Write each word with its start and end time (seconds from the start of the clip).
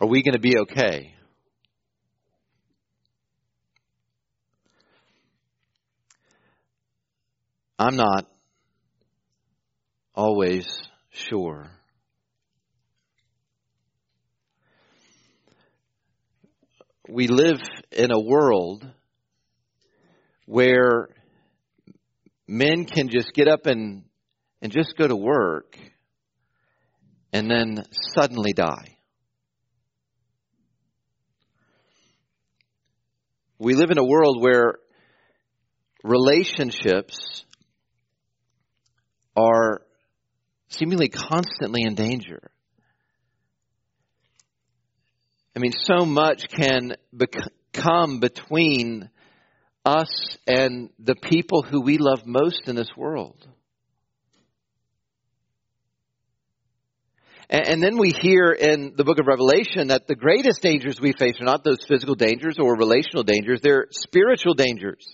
Are 0.00 0.08
we 0.08 0.22
going 0.22 0.32
to 0.32 0.40
be 0.40 0.56
okay? 0.60 1.12
I'm 7.78 7.96
not 7.96 8.26
always 10.14 10.66
sure. 11.10 11.70
We 17.06 17.26
live 17.26 17.60
in 17.92 18.10
a 18.10 18.20
world 18.20 18.86
where 20.46 21.10
men 22.48 22.86
can 22.86 23.10
just 23.10 23.34
get 23.34 23.48
up 23.48 23.66
and, 23.66 24.04
and 24.62 24.72
just 24.72 24.96
go 24.96 25.06
to 25.06 25.16
work 25.16 25.76
and 27.34 27.50
then 27.50 27.84
suddenly 28.14 28.54
die. 28.54 28.96
We 33.62 33.74
live 33.74 33.90
in 33.90 33.98
a 33.98 34.04
world 34.04 34.40
where 34.40 34.76
relationships 36.02 37.44
are 39.36 39.82
seemingly 40.70 41.10
constantly 41.10 41.82
in 41.82 41.94
danger. 41.94 42.50
I 45.54 45.58
mean, 45.58 45.72
so 45.72 46.06
much 46.06 46.48
can 46.48 46.94
come 47.74 48.18
between 48.18 49.10
us 49.84 50.38
and 50.46 50.88
the 50.98 51.16
people 51.16 51.60
who 51.60 51.82
we 51.82 51.98
love 51.98 52.24
most 52.24 52.66
in 52.66 52.76
this 52.76 52.96
world. 52.96 53.46
And, 57.52 57.82
then 57.82 57.98
we 57.98 58.10
hear 58.10 58.52
in 58.52 58.92
the 58.96 59.02
book 59.02 59.18
of 59.18 59.26
Revelation 59.26 59.88
that 59.88 60.06
the 60.06 60.14
greatest 60.14 60.62
dangers 60.62 61.00
we 61.00 61.12
face 61.12 61.40
are 61.40 61.44
not 61.44 61.64
those 61.64 61.84
physical 61.86 62.14
dangers 62.14 62.58
or 62.60 62.76
relational 62.76 63.24
dangers, 63.24 63.60
they're 63.60 63.88
spiritual 63.90 64.54
dangers. 64.54 65.04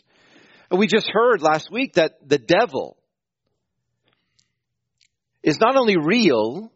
And 0.71 0.79
We 0.79 0.87
just 0.87 1.09
heard 1.11 1.41
last 1.41 1.73
week 1.73 1.95
that 1.95 2.29
the 2.29 2.37
devil 2.37 2.99
is 5.43 5.59
not 5.59 5.77
only 5.77 5.97
real, 5.97 6.71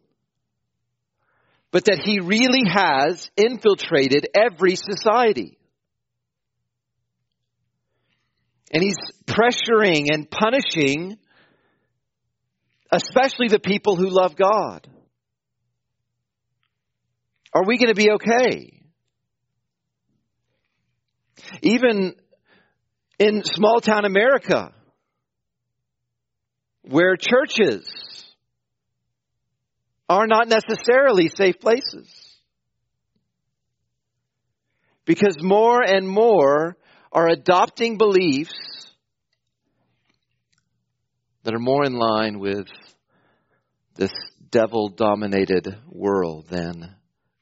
but 1.70 1.84
that 1.84 2.00
he 2.02 2.20
really 2.20 2.66
has 2.66 3.30
infiltrated 3.36 4.28
every 4.34 4.76
society. 4.76 5.58
And 8.72 8.82
he's 8.82 8.96
pressuring 9.26 10.06
and 10.10 10.30
punishing, 10.30 11.18
especially 12.90 13.48
the 13.48 13.60
people 13.60 13.96
who 13.96 14.08
love 14.08 14.36
God. 14.36 14.88
Are 17.52 17.64
we 17.64 17.78
going 17.78 17.88
to 17.88 17.94
be 17.94 18.12
okay? 18.12 18.80
Even 21.62 22.14
in 23.18 23.42
small 23.44 23.80
town 23.80 24.04
America, 24.04 24.72
where 26.82 27.16
churches 27.16 27.88
are 30.08 30.26
not 30.26 30.48
necessarily 30.48 31.28
safe 31.28 31.60
places. 31.60 32.08
Because 35.04 35.36
more 35.40 35.82
and 35.82 36.08
more 36.08 36.76
are 37.12 37.28
adopting 37.28 37.98
beliefs 37.98 38.54
that 41.42 41.54
are 41.54 41.58
more 41.58 41.84
in 41.84 41.94
line 41.94 42.38
with 42.38 42.68
this 43.96 44.12
devil 44.50 44.88
dominated 44.88 45.76
world 45.88 46.46
than 46.48 46.94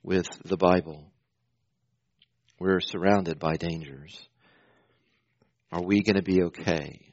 with 0.08 0.26
the 0.42 0.56
Bible. 0.56 1.04
We're 2.58 2.80
surrounded 2.80 3.38
by 3.38 3.58
dangers. 3.58 4.18
Are 5.70 5.82
we 5.82 6.02
going 6.02 6.16
to 6.16 6.22
be 6.22 6.44
okay? 6.44 7.12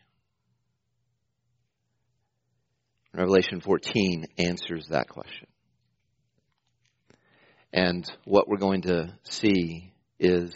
Revelation 3.13 3.59
14 3.59 4.27
answers 4.37 4.87
that 4.91 5.09
question. 5.09 5.49
And 7.73 8.09
what 8.23 8.47
we're 8.47 8.59
going 8.59 8.83
to 8.83 9.13
see 9.23 9.91
is 10.17 10.53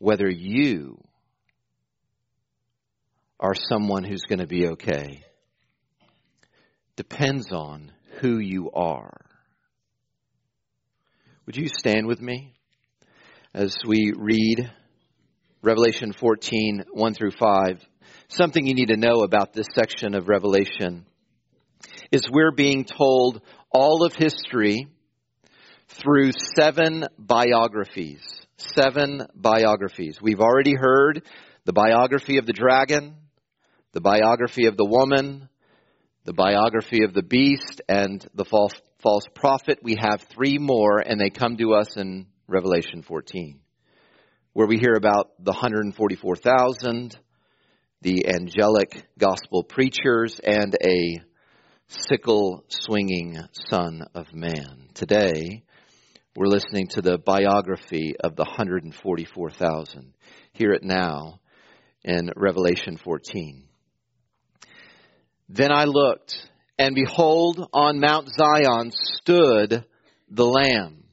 whether 0.00 0.28
you 0.28 1.00
are 3.38 3.54
someone 3.54 4.02
who's 4.02 4.24
going 4.24 4.40
to 4.40 4.48
be 4.48 4.66
okay 4.70 5.22
depends 6.96 7.52
on 7.52 7.92
who 8.18 8.38
you 8.38 8.72
are. 8.72 9.31
Would 11.52 11.60
you 11.60 11.68
stand 11.68 12.06
with 12.06 12.22
me 12.22 12.54
as 13.52 13.76
we 13.86 14.14
read 14.16 14.72
Revelation 15.60 16.14
14, 16.14 16.84
1 16.90 17.12
through 17.12 17.32
5? 17.32 17.78
Something 18.28 18.66
you 18.66 18.72
need 18.72 18.88
to 18.88 18.96
know 18.96 19.20
about 19.20 19.52
this 19.52 19.66
section 19.74 20.14
of 20.14 20.30
Revelation 20.30 21.04
is 22.10 22.22
we're 22.32 22.52
being 22.52 22.86
told 22.86 23.42
all 23.70 24.02
of 24.02 24.14
history 24.14 24.86
through 25.88 26.32
seven 26.56 27.06
biographies. 27.18 28.22
Seven 28.56 29.26
biographies. 29.34 30.22
We've 30.22 30.40
already 30.40 30.74
heard 30.74 31.20
the 31.66 31.74
biography 31.74 32.38
of 32.38 32.46
the 32.46 32.54
dragon, 32.54 33.14
the 33.92 34.00
biography 34.00 34.68
of 34.68 34.78
the 34.78 34.86
woman, 34.86 35.50
the 36.24 36.32
biography 36.32 37.04
of 37.04 37.12
the 37.12 37.22
beast, 37.22 37.82
and 37.90 38.26
the 38.34 38.46
false, 38.46 38.72
false 39.02 39.24
prophet. 39.34 39.80
We 39.82 39.96
have 39.96 40.22
three 40.22 40.58
more, 40.58 41.00
and 41.00 41.20
they 41.20 41.30
come 41.30 41.56
to 41.56 41.74
us 41.74 41.96
in 41.96 42.26
Revelation 42.46 43.02
14, 43.02 43.58
where 44.52 44.66
we 44.66 44.78
hear 44.78 44.94
about 44.94 45.32
the 45.40 45.50
144,000, 45.50 47.18
the 48.00 48.28
angelic 48.28 49.04
gospel 49.18 49.64
preachers, 49.64 50.40
and 50.42 50.76
a 50.82 51.20
sickle 51.88 52.64
swinging 52.68 53.38
Son 53.68 54.02
of 54.14 54.32
Man. 54.32 54.88
Today, 54.94 55.64
we're 56.36 56.46
listening 56.46 56.86
to 56.90 57.02
the 57.02 57.18
biography 57.18 58.14
of 58.22 58.36
the 58.36 58.44
144,000. 58.44 60.14
Hear 60.52 60.70
it 60.70 60.84
now 60.84 61.40
in 62.04 62.30
Revelation 62.36 62.98
14. 63.02 63.64
Then 65.48 65.72
I 65.72 65.84
looked, 65.84 66.34
and 66.78 66.94
behold, 66.94 67.68
on 67.72 68.00
Mount 68.00 68.28
Zion 68.28 68.92
stood 68.92 69.84
the 70.28 70.46
Lamb, 70.46 71.04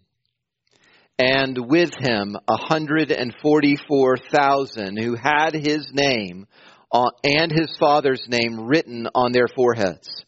and 1.17 1.57
with 1.67 1.95
him 1.99 2.35
a 2.47 2.53
144,000 2.53 4.97
who 4.97 5.15
had 5.15 5.53
his 5.53 5.91
name 5.93 6.45
uh, 6.91 7.09
and 7.23 7.51
his 7.51 7.75
father's 7.77 8.27
name 8.27 8.67
written 8.67 9.07
on 9.13 9.31
their 9.31 9.47
foreheads. 9.47 10.25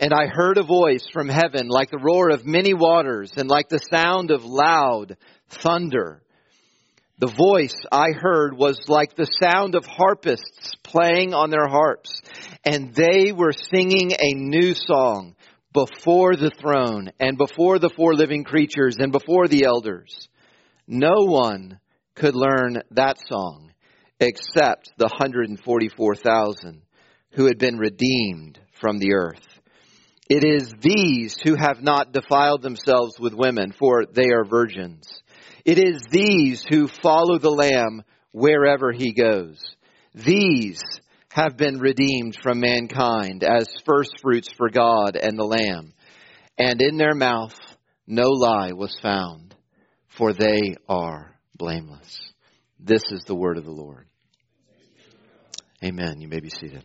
And 0.00 0.12
I 0.12 0.26
heard 0.26 0.58
a 0.58 0.64
voice 0.64 1.06
from 1.12 1.28
heaven 1.28 1.68
like 1.68 1.90
the 1.90 1.98
roar 1.98 2.30
of 2.30 2.46
many 2.46 2.74
waters 2.74 3.32
and 3.36 3.48
like 3.48 3.68
the 3.68 3.78
sound 3.78 4.32
of 4.32 4.44
loud 4.44 5.16
thunder. 5.48 6.22
The 7.22 7.28
voice 7.28 7.76
I 7.92 8.08
heard 8.20 8.58
was 8.58 8.88
like 8.88 9.14
the 9.14 9.30
sound 9.40 9.76
of 9.76 9.86
harpists 9.86 10.74
playing 10.82 11.34
on 11.34 11.50
their 11.50 11.68
harps, 11.68 12.20
and 12.64 12.92
they 12.92 13.30
were 13.30 13.52
singing 13.52 14.10
a 14.10 14.34
new 14.34 14.74
song 14.74 15.36
before 15.72 16.34
the 16.34 16.50
throne 16.50 17.12
and 17.20 17.38
before 17.38 17.78
the 17.78 17.90
four 17.90 18.14
living 18.14 18.42
creatures 18.42 18.96
and 18.98 19.12
before 19.12 19.46
the 19.46 19.66
elders. 19.66 20.28
No 20.88 21.26
one 21.26 21.78
could 22.16 22.34
learn 22.34 22.82
that 22.90 23.18
song 23.28 23.72
except 24.18 24.90
the 24.98 25.06
144,000 25.06 26.82
who 27.34 27.46
had 27.46 27.58
been 27.58 27.78
redeemed 27.78 28.58
from 28.80 28.98
the 28.98 29.14
earth. 29.14 29.60
It 30.28 30.42
is 30.42 30.74
these 30.80 31.36
who 31.40 31.54
have 31.54 31.84
not 31.84 32.12
defiled 32.12 32.62
themselves 32.62 33.20
with 33.20 33.32
women, 33.32 33.70
for 33.78 34.06
they 34.06 34.32
are 34.32 34.44
virgins. 34.44 35.21
It 35.64 35.78
is 35.78 36.02
these 36.10 36.64
who 36.68 36.88
follow 36.88 37.38
the 37.38 37.50
Lamb 37.50 38.02
wherever 38.32 38.92
he 38.92 39.12
goes. 39.12 39.58
These 40.14 40.82
have 41.30 41.56
been 41.56 41.78
redeemed 41.78 42.36
from 42.42 42.60
mankind 42.60 43.44
as 43.44 43.68
firstfruits 43.86 44.52
for 44.52 44.68
God 44.68 45.16
and 45.16 45.38
the 45.38 45.44
Lamb. 45.44 45.94
And 46.58 46.82
in 46.82 46.96
their 46.96 47.14
mouth 47.14 47.54
no 48.06 48.28
lie 48.28 48.72
was 48.72 48.98
found, 49.00 49.54
for 50.08 50.32
they 50.32 50.76
are 50.88 51.36
blameless. 51.56 52.32
This 52.78 53.02
is 53.10 53.24
the 53.24 53.34
word 53.34 53.56
of 53.56 53.64
the 53.64 53.70
Lord. 53.70 54.06
Amen. 55.84 56.20
You 56.20 56.28
may 56.28 56.40
be 56.40 56.50
seated. 56.50 56.84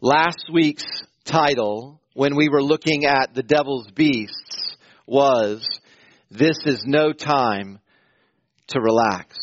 Last 0.00 0.50
week's 0.52 0.84
title, 1.24 2.00
when 2.14 2.34
we 2.34 2.48
were 2.48 2.62
looking 2.62 3.04
at 3.04 3.34
the 3.34 3.42
devil's 3.42 3.88
beasts, 3.92 4.61
was, 5.12 5.68
this 6.30 6.56
is 6.64 6.84
no 6.86 7.12
time 7.12 7.78
to 8.68 8.80
relax. 8.80 9.38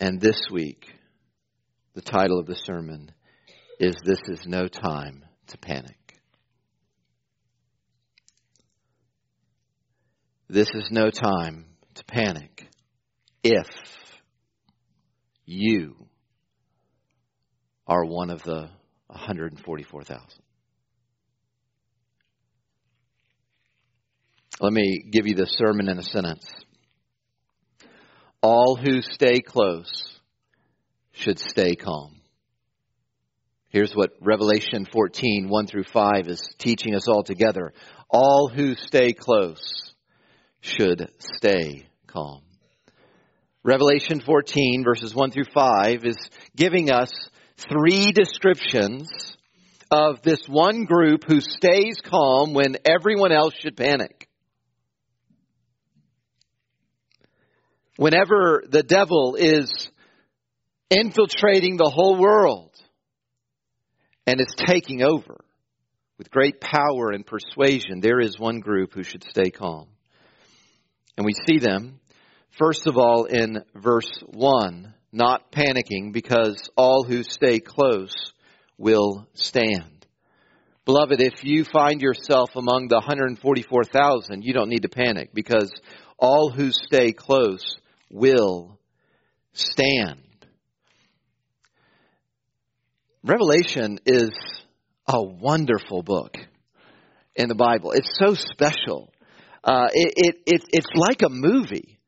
And 0.00 0.20
this 0.20 0.40
week, 0.50 0.92
the 1.94 2.02
title 2.02 2.40
of 2.40 2.46
the 2.46 2.56
sermon 2.56 3.12
is 3.78 3.94
This 4.04 4.20
is 4.26 4.46
No 4.46 4.66
Time 4.66 5.24
to 5.46 5.58
Panic. 5.58 5.96
This 10.48 10.68
is 10.74 10.88
no 10.90 11.10
time 11.10 11.66
to 11.94 12.04
panic 12.04 12.68
if 13.42 13.66
you 15.44 15.96
are 17.86 18.04
one 18.04 18.30
of 18.30 18.42
the 18.44 18.70
144,000. 19.08 20.45
Let 24.58 24.72
me 24.72 25.04
give 25.10 25.26
you 25.26 25.34
the 25.34 25.46
sermon 25.46 25.90
in 25.90 25.98
a 25.98 26.02
sentence. 26.02 26.50
All 28.42 28.76
who 28.76 29.02
stay 29.02 29.40
close 29.40 30.18
should 31.12 31.38
stay 31.38 31.74
calm. 31.74 32.20
Here's 33.68 33.94
what 33.94 34.12
Revelation 34.22 34.86
14, 34.90 35.48
1 35.50 35.66
through 35.66 35.84
5 35.84 36.28
is 36.28 36.40
teaching 36.56 36.94
us 36.94 37.06
all 37.06 37.22
together. 37.22 37.74
All 38.08 38.48
who 38.48 38.74
stay 38.74 39.12
close 39.12 39.94
should 40.60 41.10
stay 41.18 41.86
calm. 42.06 42.42
Revelation 43.62 44.20
14, 44.20 44.84
verses 44.84 45.14
1 45.14 45.32
through 45.32 45.50
5, 45.52 46.04
is 46.04 46.16
giving 46.54 46.90
us 46.90 47.12
three 47.58 48.12
descriptions 48.12 49.08
of 49.90 50.22
this 50.22 50.48
one 50.48 50.84
group 50.84 51.24
who 51.28 51.40
stays 51.40 52.00
calm 52.02 52.54
when 52.54 52.76
everyone 52.86 53.32
else 53.32 53.54
should 53.60 53.76
panic. 53.76 54.25
Whenever 57.96 58.62
the 58.68 58.82
devil 58.82 59.36
is 59.38 59.90
infiltrating 60.90 61.76
the 61.76 61.90
whole 61.92 62.16
world 62.18 62.70
and 64.26 64.40
is 64.40 64.54
taking 64.56 65.02
over 65.02 65.40
with 66.18 66.30
great 66.30 66.60
power 66.60 67.10
and 67.10 67.26
persuasion, 67.26 68.00
there 68.00 68.20
is 68.20 68.38
one 68.38 68.60
group 68.60 68.92
who 68.92 69.02
should 69.02 69.24
stay 69.24 69.50
calm. 69.50 69.88
And 71.16 71.24
we 71.24 71.32
see 71.46 71.58
them, 71.58 72.00
first 72.58 72.86
of 72.86 72.96
all, 72.98 73.24
in 73.24 73.62
verse 73.74 74.22
1 74.26 74.92
not 75.12 75.50
panicking 75.50 76.12
because 76.12 76.68
all 76.76 77.02
who 77.02 77.22
stay 77.22 77.58
close 77.58 78.12
will 78.76 79.26
stand. 79.32 80.06
Beloved, 80.84 81.20
if 81.20 81.42
you 81.42 81.64
find 81.64 82.02
yourself 82.02 82.50
among 82.54 82.88
the 82.88 82.96
144,000, 82.96 84.42
you 84.42 84.52
don't 84.52 84.68
need 84.68 84.82
to 84.82 84.88
panic 84.88 85.30
because 85.32 85.72
all 86.18 86.50
who 86.50 86.70
stay 86.70 87.12
close 87.12 87.76
will 88.10 88.78
stand. 89.52 90.20
Revelation 93.24 93.98
is 94.06 94.30
a 95.08 95.22
wonderful 95.22 96.02
book 96.02 96.36
in 97.34 97.48
the 97.48 97.54
Bible. 97.54 97.92
It's 97.92 98.16
so 98.18 98.34
special. 98.34 99.12
Uh, 99.64 99.88
it, 99.92 100.12
it, 100.16 100.36
it, 100.46 100.64
it's 100.72 100.86
like 100.94 101.22
a 101.22 101.28
movie. 101.28 101.98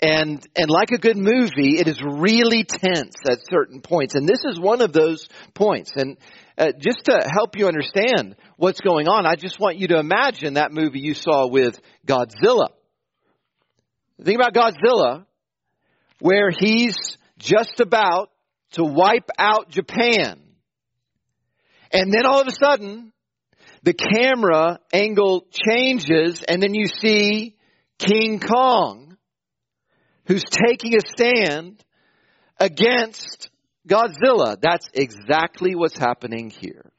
And, 0.00 0.46
and 0.54 0.70
like 0.70 0.92
a 0.92 0.98
good 0.98 1.16
movie, 1.16 1.78
it 1.78 1.88
is 1.88 2.00
really 2.00 2.62
tense 2.62 3.16
at 3.28 3.38
certain 3.50 3.80
points. 3.80 4.14
And 4.14 4.28
this 4.28 4.44
is 4.44 4.60
one 4.60 4.80
of 4.80 4.92
those 4.92 5.28
points. 5.54 5.90
And 5.96 6.16
uh, 6.56 6.70
just 6.78 7.06
to 7.06 7.28
help 7.28 7.56
you 7.56 7.66
understand 7.66 8.36
what's 8.56 8.80
going 8.80 9.08
on, 9.08 9.26
I 9.26 9.34
just 9.34 9.58
want 9.58 9.76
you 9.78 9.88
to 9.88 9.98
imagine 9.98 10.54
that 10.54 10.70
movie 10.70 11.00
you 11.00 11.14
saw 11.14 11.48
with 11.48 11.80
Godzilla. 12.06 12.68
Think 14.22 14.38
about 14.38 14.54
Godzilla, 14.54 15.26
where 16.20 16.50
he's 16.50 16.96
just 17.38 17.80
about 17.80 18.30
to 18.72 18.84
wipe 18.84 19.30
out 19.38 19.70
Japan. 19.70 20.40
And 21.92 22.12
then 22.12 22.26
all 22.26 22.40
of 22.40 22.48
a 22.48 22.52
sudden, 22.52 23.12
the 23.82 23.94
camera 23.94 24.80
angle 24.92 25.46
changes 25.52 26.42
and 26.46 26.62
then 26.62 26.74
you 26.74 26.86
see 26.86 27.56
King 27.98 28.40
Kong 28.40 29.16
who's 30.26 30.44
taking 30.44 30.94
a 30.94 31.00
stand 31.00 31.82
against 32.60 33.50
Godzilla. 33.88 34.56
That's 34.60 34.86
exactly 34.92 35.74
what's 35.74 35.96
happening 35.96 36.50
here. 36.50 36.92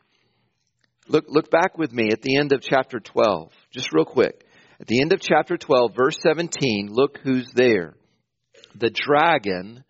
Look, 1.08 1.26
look 1.28 1.50
back 1.52 1.78
with 1.78 1.92
me 1.92 2.10
at 2.12 2.22
the 2.22 2.38
end 2.38 2.52
of 2.54 2.62
chapter 2.62 3.00
12, 3.00 3.52
just 3.72 3.94
real 3.94 4.06
quick. 4.06 4.46
At 4.80 4.88
the 4.88 5.02
end 5.02 5.12
of 5.12 5.20
chapter 5.20 5.58
12, 5.58 5.96
verse 5.96 6.18
17, 6.22 6.90
look 6.92 7.20
who's 7.24 7.52
there. 7.54 7.96
The 8.76 8.90
dragon 8.90 9.84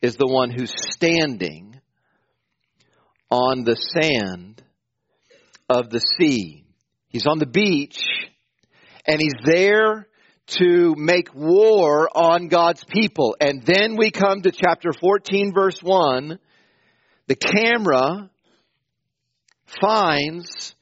is 0.00 0.16
the 0.16 0.26
one 0.26 0.50
who's 0.50 0.72
standing 0.92 1.80
on 3.30 3.64
the 3.64 3.76
sand 3.76 4.62
of 5.68 5.90
the 5.90 6.00
sea. 6.00 6.64
He's 7.08 7.26
on 7.26 7.38
the 7.38 7.46
beach 7.46 7.98
and 9.06 9.20
he's 9.20 9.34
there 9.44 10.08
to 10.46 10.94
make 10.96 11.34
war 11.34 12.08
on 12.14 12.48
God's 12.48 12.84
people. 12.84 13.36
And 13.40 13.64
then 13.64 13.96
we 13.96 14.10
come 14.10 14.42
to 14.42 14.52
chapter 14.52 14.92
14 14.92 15.52
verse 15.54 15.82
1. 15.82 16.38
The 17.26 17.36
camera 17.36 18.30
finds 19.80 20.74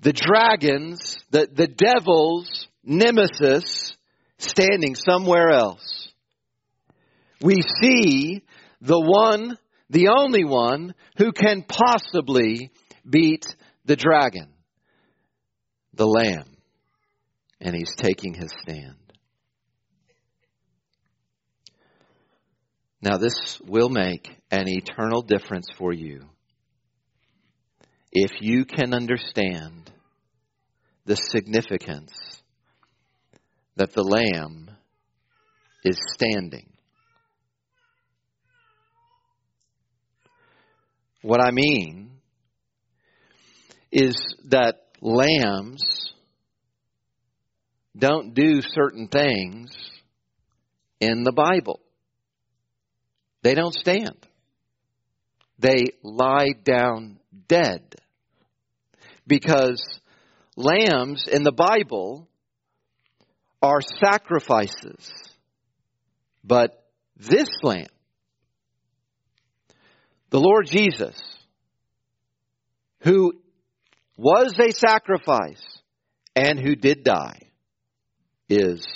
the 0.00 0.12
dragons, 0.12 1.18
the, 1.30 1.48
the 1.52 1.66
devil's 1.66 2.68
nemesis 2.84 3.96
standing 4.38 4.94
somewhere 4.94 5.50
else. 5.50 6.01
We 7.42 7.62
see 7.80 8.42
the 8.80 9.00
one, 9.00 9.58
the 9.90 10.08
only 10.16 10.44
one 10.44 10.94
who 11.16 11.32
can 11.32 11.62
possibly 11.62 12.70
beat 13.08 13.44
the 13.84 13.96
dragon, 13.96 14.48
the 15.94 16.06
lamb 16.06 16.52
and 17.62 17.76
he's 17.76 17.94
taking 17.96 18.34
his 18.34 18.52
stand. 18.60 18.96
Now, 23.00 23.16
this 23.18 23.60
will 23.64 23.88
make 23.88 24.28
an 24.50 24.68
eternal 24.68 25.22
difference 25.22 25.66
for 25.78 25.92
you 25.92 26.28
if 28.12 28.30
you 28.40 28.64
can 28.64 28.92
understand 28.92 29.90
the 31.04 31.16
significance 31.16 32.12
that 33.76 33.92
the 33.92 34.04
Lamb 34.04 34.70
is 35.84 35.98
standing. 36.14 36.71
What 41.22 41.40
I 41.40 41.52
mean 41.52 42.10
is 43.92 44.16
that 44.46 44.86
lambs 45.00 45.82
don't 47.96 48.34
do 48.34 48.60
certain 48.62 49.08
things 49.08 49.70
in 51.00 51.22
the 51.22 51.32
Bible. 51.32 51.80
They 53.42 53.54
don't 53.54 53.74
stand. 53.74 54.16
They 55.58 55.84
lie 56.02 56.54
down 56.64 57.18
dead. 57.48 57.94
Because 59.26 59.82
lambs 60.56 61.28
in 61.30 61.44
the 61.44 61.52
Bible 61.52 62.28
are 63.60 63.80
sacrifices. 64.00 65.12
But 66.42 66.84
this 67.16 67.48
lamb, 67.62 67.86
the 70.32 70.40
Lord 70.40 70.66
Jesus, 70.66 71.14
who 73.00 73.34
was 74.16 74.58
a 74.58 74.72
sacrifice 74.72 75.62
and 76.34 76.58
who 76.58 76.74
did 76.74 77.04
die, 77.04 77.38
is 78.48 78.86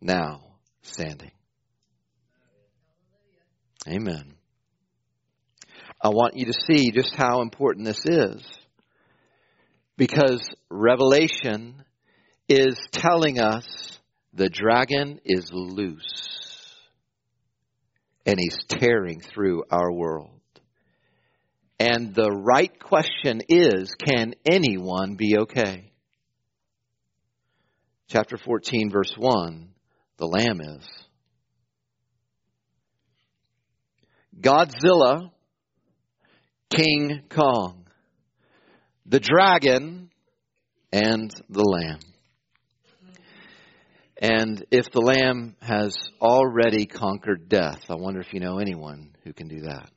now 0.00 0.42
standing. 0.82 1.30
Amen. 3.88 4.34
I 6.02 6.08
want 6.08 6.36
you 6.36 6.46
to 6.46 6.54
see 6.68 6.90
just 6.90 7.14
how 7.14 7.40
important 7.40 7.86
this 7.86 8.04
is. 8.04 8.44
Because 9.96 10.42
Revelation 10.70 11.84
is 12.48 12.76
telling 12.90 13.38
us 13.38 13.64
the 14.32 14.48
dragon 14.48 15.20
is 15.24 15.50
loose. 15.52 16.74
And 18.26 18.40
he's 18.40 18.58
tearing 18.68 19.20
through 19.20 19.64
our 19.70 19.92
world. 19.92 20.33
And 21.78 22.14
the 22.14 22.30
right 22.30 22.72
question 22.80 23.42
is, 23.48 23.94
can 23.94 24.34
anyone 24.46 25.16
be 25.16 25.38
okay? 25.38 25.92
chapter 28.14 28.36
14, 28.36 28.90
verse 28.90 29.12
1, 29.16 29.68
the 30.18 30.26
Lamb 30.26 30.60
is. 30.60 30.88
Godzilla, 34.40 35.30
King 36.70 37.22
Kong, 37.28 37.86
the 39.06 39.20
dragon, 39.20 40.10
and 40.92 41.30
the 41.48 41.64
Lamb. 41.64 42.00
And 44.18 44.64
if 44.70 44.90
the 44.92 45.00
Lamb 45.00 45.56
has 45.60 45.96
already 46.20 46.86
conquered 46.86 47.48
death, 47.48 47.80
I 47.88 47.96
wonder 47.96 48.20
if 48.20 48.32
you 48.32 48.38
know 48.38 48.58
anyone 48.58 49.16
who 49.24 49.32
can 49.32 49.48
do 49.48 49.62
that. 49.62 49.90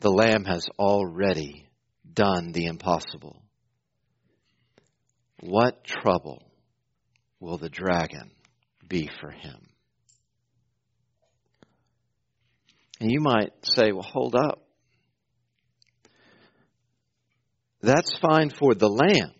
The 0.00 0.10
Lamb 0.10 0.44
has 0.44 0.68
already 0.78 1.68
done 2.12 2.52
the 2.52 2.66
impossible. 2.66 3.42
what 5.40 5.84
trouble 5.84 6.42
will 7.38 7.58
the 7.58 7.68
dragon 7.68 8.30
be 8.86 9.08
for 9.20 9.30
him? 9.30 9.68
And 13.00 13.10
you 13.10 13.20
might 13.20 13.52
say, 13.62 13.92
well, 13.92 14.02
hold 14.02 14.34
up. 14.34 14.64
That's 17.80 18.16
fine 18.18 18.50
for 18.50 18.74
the 18.74 18.88
lamb. 18.88 19.32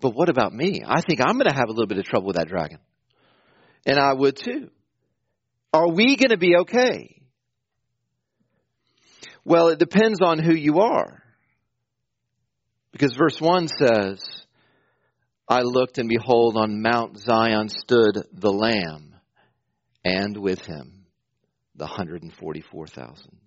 But 0.00 0.10
what 0.10 0.30
about 0.30 0.54
me? 0.54 0.80
I 0.86 1.02
think 1.02 1.20
I'm 1.20 1.34
going 1.34 1.50
to 1.50 1.54
have 1.54 1.68
a 1.68 1.72
little 1.72 1.86
bit 1.86 1.98
of 1.98 2.04
trouble 2.04 2.28
with 2.28 2.36
that 2.36 2.48
dragon. 2.48 2.78
And 3.84 3.98
I 3.98 4.12
would 4.14 4.36
too. 4.36 4.70
Are 5.72 5.90
we 5.90 6.16
going 6.16 6.30
to 6.30 6.38
be 6.38 6.56
okay? 6.56 7.15
Well, 9.46 9.68
it 9.68 9.78
depends 9.78 10.20
on 10.20 10.40
who 10.40 10.52
you 10.52 10.80
are. 10.80 11.22
Because 12.90 13.14
verse 13.14 13.40
1 13.40 13.68
says, 13.68 14.20
I 15.48 15.60
looked 15.60 15.98
and 15.98 16.08
behold 16.08 16.56
on 16.56 16.82
Mount 16.82 17.16
Zion 17.16 17.68
stood 17.68 18.24
the 18.32 18.50
Lamb 18.52 19.14
and 20.04 20.36
with 20.36 20.66
him 20.66 21.06
the 21.76 21.84
144,000. 21.84 23.38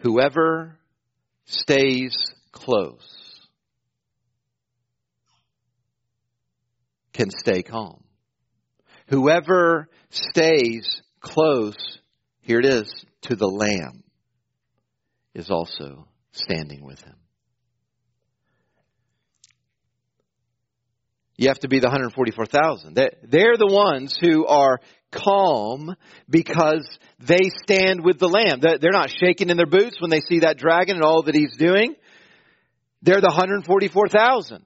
Whoever 0.00 0.76
stays 1.44 2.16
close 2.50 3.46
can 7.12 7.30
stay 7.30 7.62
calm. 7.62 8.02
Whoever 9.06 9.88
stays 10.10 11.02
close, 11.20 11.76
here 12.40 12.58
it 12.58 12.66
is, 12.66 13.04
to 13.22 13.36
the 13.36 13.46
Lamb 13.46 14.02
is 15.34 15.50
also 15.50 16.08
standing 16.32 16.84
with 16.84 17.00
him. 17.00 17.14
You 21.36 21.48
have 21.48 21.60
to 21.60 21.68
be 21.68 21.78
the 21.78 21.86
144,000. 21.86 22.94
They're 22.94 23.56
the 23.56 23.72
ones 23.72 24.18
who 24.20 24.44
are 24.46 24.80
calm 25.12 25.94
because 26.28 26.98
they 27.20 27.48
stand 27.62 28.04
with 28.04 28.18
the 28.18 28.28
Lamb. 28.28 28.60
They're 28.60 28.90
not 28.90 29.10
shaking 29.10 29.48
in 29.48 29.56
their 29.56 29.66
boots 29.66 30.00
when 30.00 30.10
they 30.10 30.20
see 30.20 30.40
that 30.40 30.58
dragon 30.58 30.96
and 30.96 31.04
all 31.04 31.22
that 31.22 31.36
he's 31.36 31.56
doing. 31.56 31.94
They're 33.02 33.20
the 33.20 33.28
144,000. 33.28 34.64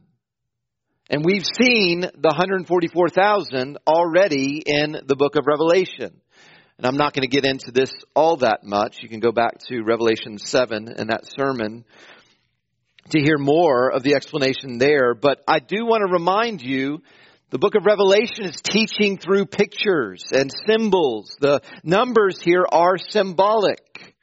And 1.11 1.23
we've 1.23 1.45
seen 1.45 2.01
the 2.01 2.29
144,000 2.29 3.77
already 3.87 4.63
in 4.65 4.97
the 5.05 5.17
book 5.17 5.37
of 5.37 5.45
Revelation. 5.47 6.22
And 6.83 6.89
I'm 6.89 6.97
not 6.97 7.15
going 7.15 7.23
to 7.23 7.29
get 7.29 7.45
into 7.45 7.71
this 7.71 7.93
all 8.13 8.39
that 8.39 8.65
much. 8.65 8.97
You 9.03 9.09
can 9.09 9.21
go 9.21 9.31
back 9.31 9.59
to 9.69 9.85
Revelation 9.85 10.37
7 10.37 10.89
and 10.89 11.11
that 11.11 11.29
sermon 11.39 11.85
to 13.11 13.21
hear 13.21 13.39
more 13.39 13.93
of 13.93 14.03
the 14.03 14.17
explanation 14.17 14.79
there. 14.79 15.15
But 15.15 15.45
I 15.47 15.61
do 15.61 15.87
want 15.87 16.03
to 16.05 16.13
remind 16.13 16.61
you 16.61 17.01
the 17.51 17.61
book 17.61 17.77
of 17.77 17.87
Revelation 17.87 18.47
is 18.47 18.61
teaching 18.61 19.17
through 19.17 19.47
pictures 19.47 20.25
and 20.33 20.51
symbols. 20.67 21.37
The 21.39 21.61
numbers 21.85 22.41
here 22.41 22.67
are 22.69 22.99
symbolic. 22.99 24.17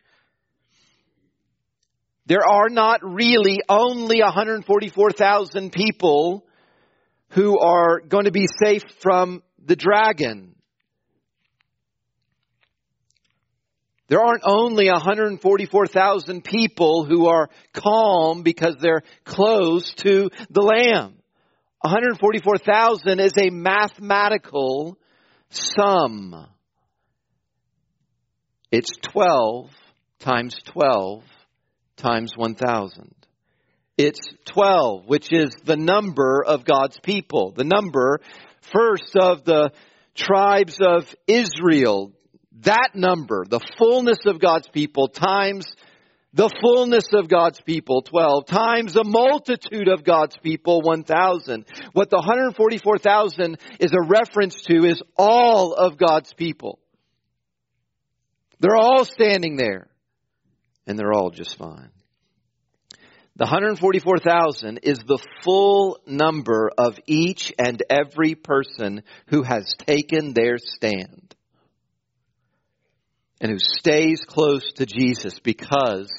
There 2.25 2.45
are 2.45 2.67
not 2.67 2.99
really 3.05 3.61
only 3.69 4.21
144,000 4.21 5.71
people 5.71 6.45
who 7.29 7.57
are 7.57 8.01
going 8.01 8.25
to 8.25 8.31
be 8.31 8.47
safe 8.61 8.83
from 8.99 9.43
the 9.63 9.77
dragon. 9.77 10.55
There 14.09 14.19
aren't 14.19 14.43
only 14.43 14.89
144,000 14.89 16.43
people 16.43 17.05
who 17.05 17.27
are 17.27 17.49
calm 17.73 18.41
because 18.41 18.75
they're 18.81 19.03
close 19.23 19.93
to 19.97 20.31
the 20.49 20.61
Lamb. 20.61 21.13
144,000 21.81 23.19
is 23.19 23.33
a 23.37 23.51
mathematical 23.51 24.97
sum. 25.49 26.47
It's 28.71 28.89
12 29.13 29.69
times 30.19 30.59
12 30.65 31.23
times 31.95 32.33
1,000. 32.35 33.13
It's 33.97 34.19
12, 34.45 35.05
which 35.05 35.31
is 35.31 35.49
the 35.65 35.77
number 35.77 36.43
of 36.45 36.65
God's 36.65 36.99
people. 36.99 37.51
The 37.51 37.63
number, 37.63 38.21
first, 38.73 39.15
of 39.15 39.43
the 39.43 39.71
tribes 40.15 40.79
of 40.81 41.13
Israel. 41.27 42.13
That 42.63 42.89
number, 42.93 43.45
the 43.47 43.61
fullness 43.77 44.19
of 44.25 44.39
God's 44.39 44.67
people, 44.67 45.07
times 45.07 45.65
the 46.33 46.49
fullness 46.61 47.07
of 47.13 47.27
God's 47.27 47.59
people, 47.61 48.01
12, 48.01 48.45
times 48.45 48.93
the 48.93 49.03
multitude 49.03 49.87
of 49.87 50.03
God's 50.03 50.37
people, 50.37 50.81
1,000. 50.81 51.65
What 51.93 52.09
the 52.09 52.17
144,000 52.17 53.57
is 53.79 53.91
a 53.93 54.07
reference 54.07 54.61
to 54.63 54.85
is 54.85 55.01
all 55.17 55.73
of 55.73 55.97
God's 55.97 56.33
people. 56.33 56.79
They're 58.59 58.77
all 58.77 59.05
standing 59.05 59.55
there. 59.55 59.87
And 60.85 60.97
they're 60.97 61.13
all 61.13 61.29
just 61.29 61.57
fine. 61.57 61.89
The 63.35 63.45
144,000 63.45 64.79
is 64.83 64.99
the 64.99 65.19
full 65.43 65.99
number 66.05 66.69
of 66.77 66.99
each 67.05 67.53
and 67.57 67.81
every 67.89 68.35
person 68.35 69.03
who 69.27 69.43
has 69.43 69.75
taken 69.77 70.33
their 70.33 70.57
stand 70.57 71.35
and 73.41 73.51
who 73.51 73.59
stays 73.59 74.21
close 74.27 74.73
to 74.73 74.85
Jesus 74.85 75.39
because 75.39 76.11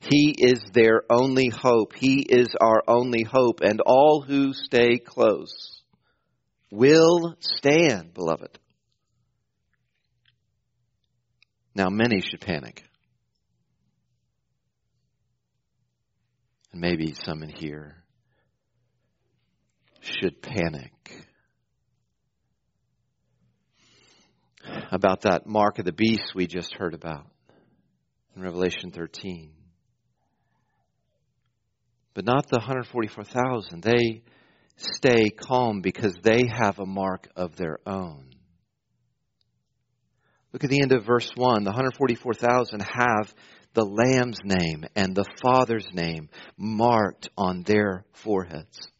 he 0.00 0.34
is 0.38 0.60
their 0.72 1.02
only 1.10 1.48
hope. 1.48 1.94
He 1.94 2.20
is 2.20 2.48
our 2.60 2.82
only 2.86 3.24
hope. 3.24 3.60
And 3.62 3.80
all 3.80 4.20
who 4.20 4.52
stay 4.52 4.98
close 4.98 5.82
will 6.70 7.36
stand, 7.40 8.14
beloved. 8.14 8.58
Now, 11.74 11.88
many 11.90 12.20
should 12.20 12.40
panic. 12.40 12.84
And 16.72 16.80
maybe 16.80 17.14
some 17.14 17.42
in 17.42 17.48
here 17.50 18.04
should 20.00 20.40
panic 20.40 20.92
about 24.90 25.22
that 25.22 25.46
mark 25.46 25.78
of 25.78 25.84
the 25.84 25.92
beast 25.92 26.34
we 26.34 26.46
just 26.46 26.74
heard 26.74 26.94
about 26.94 27.26
in 28.34 28.42
Revelation 28.42 28.90
13. 28.90 29.52
But 32.14 32.24
not 32.24 32.48
the 32.48 32.58
144,000. 32.58 33.82
They 33.82 34.22
stay 34.76 35.30
calm 35.30 35.80
because 35.80 36.16
they 36.22 36.44
have 36.46 36.78
a 36.78 36.86
mark 36.86 37.28
of 37.36 37.56
their 37.56 37.78
own. 37.86 38.30
Look 40.52 40.64
at 40.64 40.70
the 40.70 40.80
end 40.80 40.92
of 40.92 41.04
verse 41.04 41.30
1. 41.34 41.64
The 41.64 41.70
144,000 41.70 42.80
have 42.80 43.34
the 43.74 43.84
Lamb's 43.84 44.38
name 44.42 44.84
and 44.94 45.14
the 45.14 45.26
Father's 45.42 45.86
name 45.92 46.30
marked 46.56 47.28
on 47.36 47.62
their 47.62 48.06
foreheads. 48.14 48.90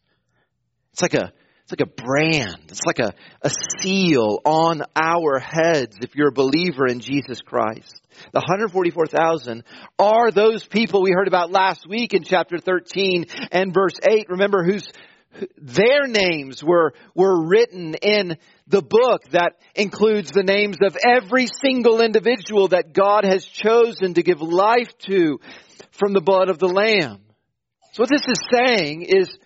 It's 0.93 1.01
like 1.01 1.15
a 1.15 1.33
it's 1.67 1.81
like 1.81 1.89
a 1.89 2.01
brand. 2.01 2.59
It's 2.69 2.85
like 2.85 2.99
a, 2.99 3.13
a 3.41 3.51
seal 3.81 4.39
on 4.45 4.83
our 4.95 5.37
heads 5.37 5.97
if 6.01 6.15
you're 6.15 6.29
a 6.29 6.31
believer 6.31 6.87
in 6.87 7.01
Jesus 7.01 7.41
Christ. 7.41 8.01
The 8.31 8.39
144,000 8.39 9.65
are 9.99 10.31
those 10.31 10.65
people 10.65 11.01
we 11.01 11.11
heard 11.11 11.27
about 11.27 11.51
last 11.51 11.85
week 11.85 12.13
in 12.13 12.23
chapter 12.23 12.57
13 12.57 13.25
and 13.51 13.73
verse 13.73 13.95
8. 14.01 14.29
Remember 14.29 14.63
whose 14.63 14.87
their 15.57 16.07
names 16.07 16.63
were, 16.63 16.93
were 17.13 17.45
written 17.45 17.95
in 17.95 18.37
the 18.67 18.81
book 18.81 19.23
that 19.31 19.57
includes 19.75 20.31
the 20.31 20.43
names 20.43 20.77
of 20.81 20.95
every 21.05 21.47
single 21.61 21.99
individual 21.99 22.69
that 22.69 22.93
God 22.93 23.25
has 23.25 23.45
chosen 23.45 24.13
to 24.13 24.23
give 24.23 24.41
life 24.41 24.97
to 25.09 25.41
from 25.91 26.13
the 26.13 26.21
blood 26.21 26.47
of 26.47 26.59
the 26.59 26.69
Lamb. 26.69 27.19
So 27.91 28.03
what 28.03 28.09
this 28.09 28.25
is 28.25 28.39
saying 28.53 29.01
is 29.01 29.37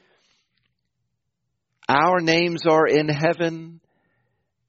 our 1.91 2.21
names 2.21 2.61
are 2.65 2.87
in 2.87 3.09
heaven 3.09 3.81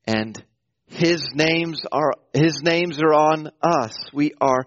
and 0.06 0.44
his 0.86 1.24
names 1.34 1.82
are 1.90 2.12
his 2.34 2.60
names 2.62 3.00
are 3.00 3.14
on 3.14 3.50
us. 3.62 3.96
We 4.12 4.32
are 4.40 4.66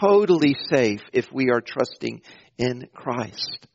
totally 0.00 0.56
safe 0.68 1.00
if 1.12 1.30
we 1.32 1.50
are 1.50 1.60
trusting 1.60 2.22
in 2.58 2.88
Christ. 2.92 3.66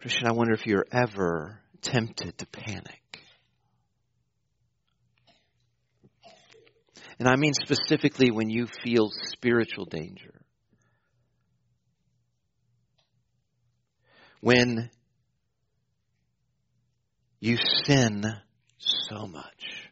Christian, 0.00 0.28
I 0.28 0.32
wonder 0.32 0.54
if 0.54 0.66
you're 0.66 0.86
ever 0.90 1.60
tempted 1.82 2.38
to 2.38 2.46
panic. 2.46 3.20
And 7.18 7.28
I 7.28 7.36
mean 7.36 7.52
specifically 7.52 8.30
when 8.30 8.48
you 8.48 8.66
feel 8.66 9.10
spiritual 9.10 9.84
danger. 9.84 10.43
When 14.44 14.90
you 17.40 17.56
sin 17.86 18.26
so 18.76 19.26
much. 19.26 19.90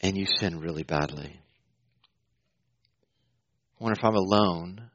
And 0.00 0.16
you 0.16 0.26
sin 0.26 0.58
really 0.58 0.82
badly. 0.82 1.38
I 3.78 3.84
wonder 3.84 3.96
if 3.96 4.04
I'm 4.04 4.16
alone 4.16 4.90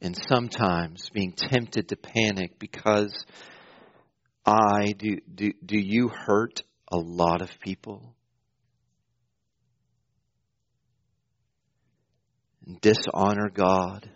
and 0.00 0.18
sometimes 0.28 1.10
being 1.10 1.34
tempted 1.36 1.90
to 1.90 1.96
panic 1.96 2.58
because 2.58 3.24
I 4.44 4.94
do 4.98 5.18
do 5.32 5.52
do 5.64 5.78
you 5.78 6.08
hurt 6.08 6.64
a 6.90 6.96
lot 6.96 7.40
of 7.40 7.50
people? 7.60 8.16
And 12.66 12.80
dishonor 12.80 13.48
God. 13.48 14.10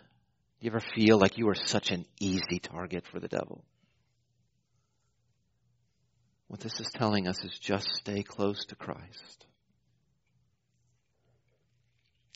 Do 0.61 0.67
you 0.67 0.73
ever 0.73 0.85
feel 0.95 1.19
like 1.19 1.39
you 1.39 1.49
are 1.49 1.55
such 1.55 1.91
an 1.91 2.05
easy 2.21 2.59
target 2.63 3.05
for 3.11 3.19
the 3.19 3.29
devil? 3.29 3.65
What 6.49 6.61
this 6.61 6.79
is 6.81 6.91
telling 6.93 7.27
us 7.27 7.43
is 7.43 7.59
just 7.59 7.89
stay 7.95 8.23
close 8.23 8.67
to 8.67 8.75
Christ. 8.75 9.47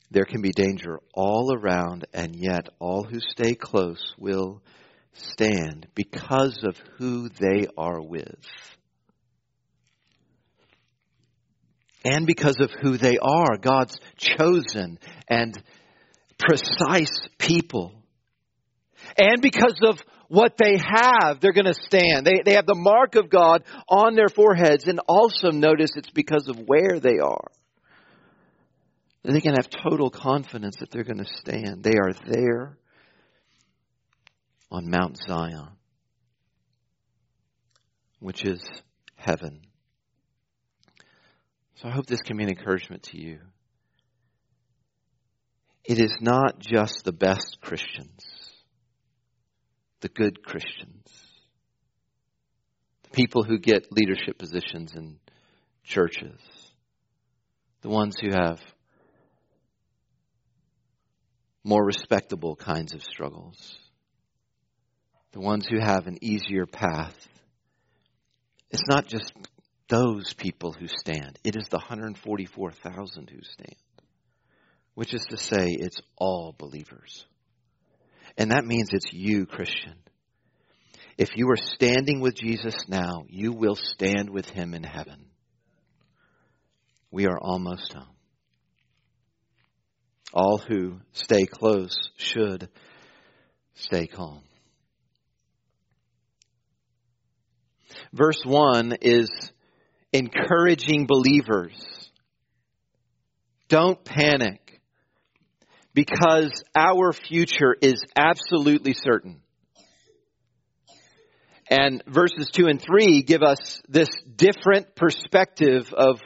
There 0.09 0.25
can 0.25 0.41
be 0.41 0.51
danger 0.51 0.99
all 1.13 1.53
around, 1.53 2.05
and 2.13 2.35
yet 2.35 2.69
all 2.79 3.03
who 3.03 3.19
stay 3.19 3.53
close 3.53 4.15
will 4.17 4.61
stand 5.13 5.87
because 5.93 6.63
of 6.63 6.77
who 6.97 7.29
they 7.29 7.67
are 7.77 8.01
with. 8.01 8.45
And 12.03 12.25
because 12.25 12.57
of 12.59 12.71
who 12.71 12.97
they 12.97 13.17
are, 13.19 13.57
God's 13.57 13.97
chosen 14.17 14.97
and 15.27 15.61
precise 16.39 17.27
people. 17.37 18.04
And 19.17 19.41
because 19.41 19.79
of 19.83 19.99
what 20.27 20.57
they 20.57 20.77
have, 20.77 21.39
they're 21.39 21.53
going 21.53 21.65
to 21.65 21.73
stand. 21.73 22.25
They, 22.25 22.41
they 22.43 22.53
have 22.55 22.65
the 22.65 22.75
mark 22.75 23.15
of 23.15 23.29
God 23.29 23.63
on 23.87 24.15
their 24.15 24.29
foreheads. 24.29 24.85
And 24.87 24.99
also 25.07 25.51
notice 25.51 25.91
it's 25.95 26.09
because 26.09 26.47
of 26.47 26.57
where 26.65 26.99
they 26.99 27.19
are. 27.19 27.47
They 29.23 29.41
can 29.41 29.55
have 29.55 29.69
total 29.69 30.09
confidence 30.09 30.77
that 30.79 30.91
they're 30.91 31.03
going 31.03 31.23
to 31.23 31.37
stand. 31.39 31.83
They 31.83 31.95
are 31.97 32.13
there 32.27 32.77
on 34.69 34.89
Mount 34.89 35.17
Zion, 35.27 35.69
which 38.19 38.43
is 38.43 38.61
heaven. 39.15 39.61
So 41.75 41.87
I 41.87 41.91
hope 41.91 42.05
this 42.05 42.21
can 42.21 42.37
be 42.37 42.43
an 42.43 42.49
encouragement 42.49 43.03
to 43.03 43.17
you. 43.17 43.39
It 45.83 45.99
is 45.99 46.15
not 46.21 46.59
just 46.59 47.03
the 47.03 47.11
best 47.11 47.57
Christians, 47.61 48.23
the 50.01 50.09
good 50.09 50.43
Christians, 50.43 51.07
the 53.03 53.09
people 53.09 53.43
who 53.43 53.57
get 53.57 53.91
leadership 53.91 54.37
positions 54.37 54.93
in 54.95 55.17
churches, 55.83 56.39
the 57.81 57.89
ones 57.89 58.15
who 58.19 58.29
have 58.31 58.59
more 61.65 61.83
respectable 61.83 62.55
kinds 62.55 62.93
of 62.93 63.01
struggles. 63.01 63.75
The 65.31 65.41
ones 65.41 65.65
who 65.67 65.79
have 65.79 66.05
an 66.05 66.19
easier 66.21 66.67
path. 66.67 67.27
It's 68.69 68.87
not 68.87 69.07
just 69.07 69.33
those 69.89 70.33
people 70.33 70.71
who 70.71 70.87
stand, 70.87 71.39
it 71.43 71.55
is 71.55 71.67
the 71.67 71.77
144,000 71.77 73.29
who 73.29 73.41
stand, 73.43 73.75
which 74.93 75.13
is 75.13 75.25
to 75.29 75.37
say, 75.37 75.71
it's 75.71 75.99
all 76.15 76.55
believers. 76.57 77.25
And 78.37 78.51
that 78.51 78.65
means 78.65 78.89
it's 78.91 79.13
you, 79.13 79.45
Christian. 79.45 79.95
If 81.17 81.29
you 81.35 81.49
are 81.49 81.57
standing 81.57 82.19
with 82.19 82.35
Jesus 82.35 82.75
now, 82.87 83.23
you 83.29 83.53
will 83.53 83.75
stand 83.75 84.29
with 84.29 84.49
him 84.49 84.73
in 84.73 84.83
heaven. 84.83 85.27
We 87.09 87.27
are 87.27 87.39
almost 87.39 87.93
home. 87.93 88.07
All 90.33 90.57
who 90.57 90.99
stay 91.13 91.45
close 91.45 92.11
should 92.17 92.67
stay 93.75 94.07
calm. 94.07 94.41
Verse 98.11 98.41
1 98.43 98.97
is 99.01 99.29
encouraging 100.11 101.05
believers. 101.07 101.75
Don't 103.69 104.03
panic 104.03 104.81
because 105.95 106.63
our 106.75 107.13
future 107.13 107.75
is 107.81 108.03
absolutely 108.15 108.93
certain. 108.93 109.41
And 111.67 112.03
verses 112.05 112.51
2 112.53 112.67
and 112.67 112.79
3 112.79 113.23
give 113.23 113.41
us 113.41 113.81
this 113.87 114.09
different 114.35 114.95
perspective 114.95 115.91
of 115.93 116.19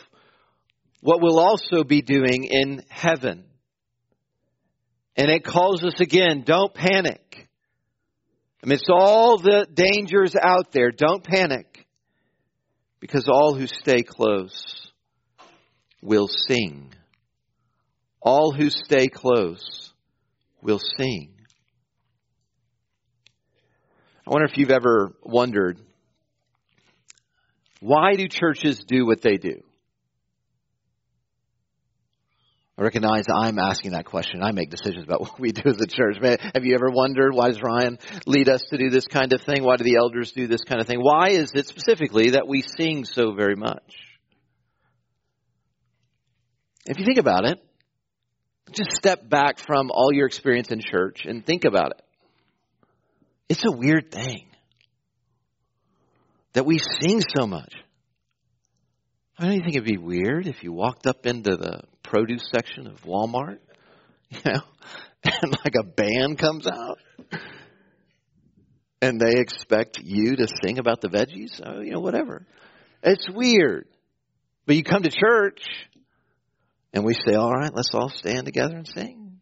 what 1.01 1.21
we'll 1.21 1.39
also 1.39 1.86
be 1.86 2.01
doing 2.01 2.43
in 2.43 2.84
heaven. 2.89 3.45
And 5.15 5.29
it 5.29 5.45
calls 5.45 5.84
us 5.86 6.01
again, 6.01 6.43
don't 6.45 6.73
panic. 6.73 7.47
Amidst 8.63 8.89
all 8.89 9.38
the 9.38 9.67
dangers 9.71 10.34
out 10.36 10.71
there, 10.71 10.91
don't 10.91 11.23
panic. 11.23 11.86
Because 12.99 13.29
all 13.29 13.53
who 13.53 13.67
stay 13.67 14.01
close 14.01 14.91
will 16.01 16.27
sing. 16.27 16.93
All 18.21 18.51
who 18.51 18.69
stay 18.69 19.08
close 19.08 19.93
will 20.62 20.79
sing. 20.97 21.34
I 24.27 24.32
wonder 24.32 24.45
if 24.45 24.58
you've 24.58 24.71
ever 24.71 25.15
wondered 25.23 25.79
why 27.79 28.15
do 28.15 28.27
churches 28.27 28.84
do 28.86 29.05
what 29.05 29.21
they 29.21 29.38
do? 29.38 29.62
I 32.77 32.84
recognize 32.84 33.25
I'm 33.34 33.60
asking 33.60 33.91
that 33.91 34.05
question. 34.05 34.41
I 34.41 34.51
make 34.51 34.69
decisions 34.69 35.03
about 35.03 35.21
what 35.21 35.39
we 35.39 35.51
do 35.51 35.69
as 35.69 35.82
a 35.82 35.88
church. 35.88 36.17
Have 36.21 36.63
you 36.63 36.75
ever 36.75 36.89
wondered 36.89 37.34
why 37.34 37.47
does 37.47 37.62
Ryan 37.62 37.97
lead 38.25 38.47
us 38.47 38.63
to 38.69 38.77
do 38.77 38.89
this 38.89 39.05
kind 39.05 39.34
of 39.34 39.41
thing? 39.41 39.63
Why 39.63 39.75
do 39.75 39.84
the 39.84 39.97
elders 39.97 40.32
do 40.32 40.47
this 40.47 40.63
kind 40.63 40.79
of 40.79 40.88
thing? 40.88 40.99
Why 41.01 41.29
is 41.29 41.51
it 41.53 41.67
specifically 41.67 42.32
that 42.32 42.47
we 42.47 42.62
sing 42.62 43.03
so 43.05 43.34
very 43.34 43.55
much? 43.55 43.84
If 46.86 46.99
you 46.99 47.05
think 47.05 47.17
about 47.17 47.45
it, 47.45 47.60
just 48.73 48.91
step 48.95 49.27
back 49.29 49.60
from 49.60 49.91
all 49.91 50.13
your 50.13 50.27
experience 50.27 50.69
in 50.71 50.82
church 50.82 51.21
and 51.25 51.45
think 51.45 51.65
about 51.65 51.91
it. 51.91 52.01
It's 53.49 53.63
a 53.65 53.71
weird 53.71 54.12
thing 54.12 54.45
that 56.53 56.65
we 56.65 56.79
sing 56.79 57.21
so 57.36 57.47
much. 57.47 57.73
I 59.38 59.45
don't 59.45 59.62
think 59.62 59.75
it'd 59.75 59.86
be 59.86 59.97
weird 59.97 60.47
if 60.47 60.63
you 60.63 60.73
walked 60.73 61.08
up 61.08 61.25
into 61.25 61.55
the 61.55 61.82
produce 62.03 62.49
section 62.51 62.88
of 62.88 63.01
Walmart, 63.03 63.60
you 64.29 64.39
know, 64.45 64.62
and 65.23 65.51
like 65.63 65.75
a 65.79 65.84
band 65.84 66.38
comes 66.38 66.67
out 66.67 66.99
and 69.01 69.19
they 69.19 69.39
expect 69.39 69.99
you 69.99 70.36
to 70.36 70.47
sing 70.62 70.77
about 70.77 71.01
the 71.01 71.08
veggies, 71.08 71.62
oh, 71.63 71.82
you 71.82 71.91
know, 71.91 71.99
whatever. 71.99 72.45
It's 73.01 73.29
weird. 73.29 73.88
But 74.65 74.75
you 74.75 74.84
come 74.84 75.03
to 75.03 75.10
church 75.10 75.62
and 76.93 77.04
we 77.04 77.13
say, 77.13 77.36
all 77.36 77.52
right, 77.52 77.73
let's 77.73 77.93
all 77.93 78.10
stand 78.10 78.45
together 78.45 78.75
and 78.75 78.88
sing. 78.88 79.39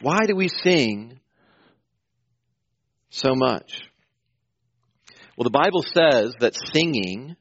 Why 0.00 0.26
do 0.26 0.36
we 0.36 0.48
sing 0.48 1.20
so 3.10 3.34
much? 3.34 3.82
Well, 5.36 5.44
the 5.44 5.50
Bible 5.50 5.82
says 5.82 6.34
that 6.40 6.54
singing 6.72 7.36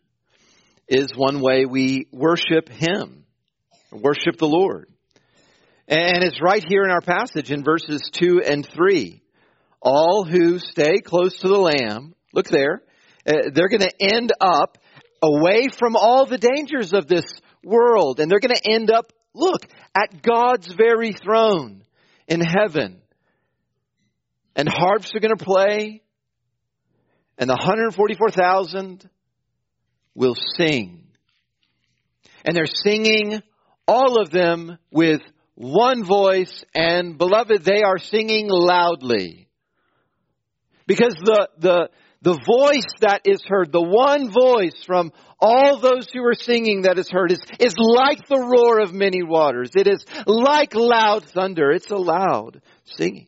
is 0.87 1.07
one 1.15 1.41
way 1.41 1.65
we 1.65 2.07
worship 2.11 2.69
Him, 2.69 3.25
worship 3.91 4.37
the 4.37 4.47
Lord. 4.47 4.89
And 5.87 6.23
it's 6.23 6.41
right 6.41 6.63
here 6.67 6.83
in 6.83 6.91
our 6.91 7.01
passage 7.01 7.51
in 7.51 7.63
verses 7.63 8.09
2 8.13 8.41
and 8.45 8.67
3. 8.67 9.21
All 9.81 10.25
who 10.25 10.59
stay 10.59 10.97
close 10.97 11.37
to 11.39 11.47
the 11.47 11.59
Lamb, 11.59 12.15
look 12.33 12.47
there, 12.47 12.81
uh, 13.27 13.49
they're 13.53 13.69
going 13.69 13.81
to 13.81 13.93
end 13.99 14.31
up 14.39 14.77
away 15.25 15.69
from 15.69 15.95
all 15.95 16.25
the 16.25 16.37
dangers 16.37 16.93
of 16.93 17.07
this 17.07 17.25
world. 17.63 18.19
And 18.19 18.29
they're 18.29 18.39
going 18.39 18.55
to 18.55 18.71
end 18.71 18.91
up, 18.91 19.11
look, 19.33 19.65
at 19.95 20.21
God's 20.21 20.71
very 20.71 21.13
throne 21.13 21.83
in 22.27 22.41
heaven. 22.41 23.01
And 24.55 24.69
harps 24.69 25.13
are 25.13 25.19
going 25.19 25.35
to 25.35 25.43
play 25.43 26.01
and 27.37 27.49
the 27.49 27.55
144,000 27.55 29.09
will 30.13 30.35
sing. 30.57 31.03
And 32.45 32.55
they're 32.55 32.65
singing, 32.65 33.41
all 33.87 34.21
of 34.21 34.29
them, 34.31 34.77
with 34.91 35.21
one 35.55 36.03
voice, 36.03 36.63
and 36.73 37.17
beloved, 37.17 37.63
they 37.63 37.83
are 37.83 37.97
singing 37.97 38.47
loudly. 38.49 39.49
Because 40.87 41.15
the, 41.15 41.49
the, 41.57 41.89
the 42.25 42.33
voice 42.33 42.91
that 43.01 43.21
is 43.25 43.43
heard, 43.47 43.71
the 43.71 43.79
one 43.79 44.31
voice 44.31 44.83
from 44.83 45.13
all 45.39 45.77
those 45.77 46.07
who 46.11 46.25
are 46.25 46.33
singing 46.33 46.81
that 46.81 46.97
is 46.97 47.07
heard 47.07 47.31
is, 47.31 47.39
is 47.59 47.75
like 47.77 48.27
the 48.27 48.39
roar 48.39 48.79
of 48.79 48.91
many 48.91 49.21
waters. 49.21 49.69
It 49.75 49.85
is 49.85 50.03
like 50.25 50.73
loud 50.73 51.25
thunder. 51.25 51.69
It's 51.69 51.91
a 51.91 51.97
loud 51.97 52.63
singing. 52.85 53.27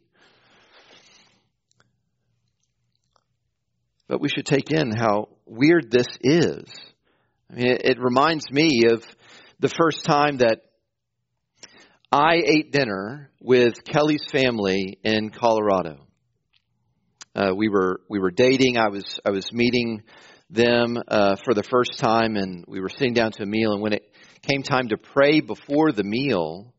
But 4.07 4.19
we 4.19 4.29
should 4.29 4.47
take 4.47 4.71
in 4.71 4.89
how 4.89 5.29
weird 5.45 5.91
this 5.91 6.07
is. 6.21 6.63
I 7.51 7.53
mean, 7.53 7.67
it, 7.67 7.81
it 7.85 7.97
reminds 7.99 8.51
me 8.51 8.81
of 8.89 9.05
the 9.59 9.69
first 9.69 10.05
time 10.05 10.37
that 10.37 10.61
I 12.11 12.41
ate 12.43 12.71
dinner 12.71 13.29
with 13.39 13.83
Kelly's 13.83 14.25
family 14.31 14.97
in 15.03 15.29
Colorado. 15.29 16.06
Uh, 17.37 17.53
we 17.55 17.69
were 17.69 18.01
we 18.09 18.17
were 18.17 18.31
dating. 18.31 18.77
I 18.77 18.87
was 18.87 19.19
I 19.23 19.29
was 19.29 19.53
meeting 19.53 20.01
them 20.49 20.97
uh, 21.07 21.35
for 21.45 21.53
the 21.53 21.61
first 21.61 21.99
time, 21.99 22.35
and 22.35 22.65
we 22.67 22.79
were 22.79 22.89
sitting 22.89 23.13
down 23.13 23.31
to 23.33 23.43
a 23.43 23.45
meal. 23.45 23.73
And 23.73 23.81
when 23.81 23.93
it 23.93 24.11
came 24.41 24.63
time 24.63 24.87
to 24.87 24.97
pray 24.97 25.41
before 25.41 25.91
the 25.91 26.03
meal, 26.03 26.73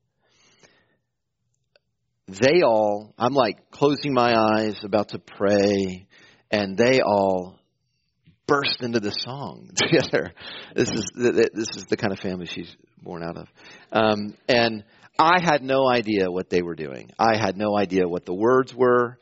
they 2.26 2.62
all 2.62 3.14
I'm 3.16 3.34
like 3.34 3.70
closing 3.70 4.12
my 4.12 4.34
eyes, 4.36 4.74
about 4.82 5.10
to 5.10 5.20
pray, 5.20 6.08
and 6.50 6.76
they 6.76 7.02
all 7.02 7.60
burst 8.48 8.82
into 8.82 8.98
the 8.98 9.12
song 9.12 9.70
together. 9.76 10.32
This 10.74 10.88
is 10.88 11.08
this 11.14 11.68
is 11.76 11.84
the 11.88 11.96
kind 11.96 12.12
of 12.12 12.18
family 12.18 12.46
she's 12.46 12.74
born 13.00 13.22
out 13.22 13.36
of, 13.36 13.46
um, 13.92 14.34
and 14.48 14.82
I 15.20 15.40
had 15.40 15.62
no 15.62 15.88
idea 15.88 16.32
what 16.32 16.50
they 16.50 16.62
were 16.62 16.74
doing. 16.74 17.12
I 17.16 17.36
had 17.36 17.56
no 17.56 17.78
idea 17.78 18.08
what 18.08 18.26
the 18.26 18.34
words 18.34 18.74
were. 18.74 19.18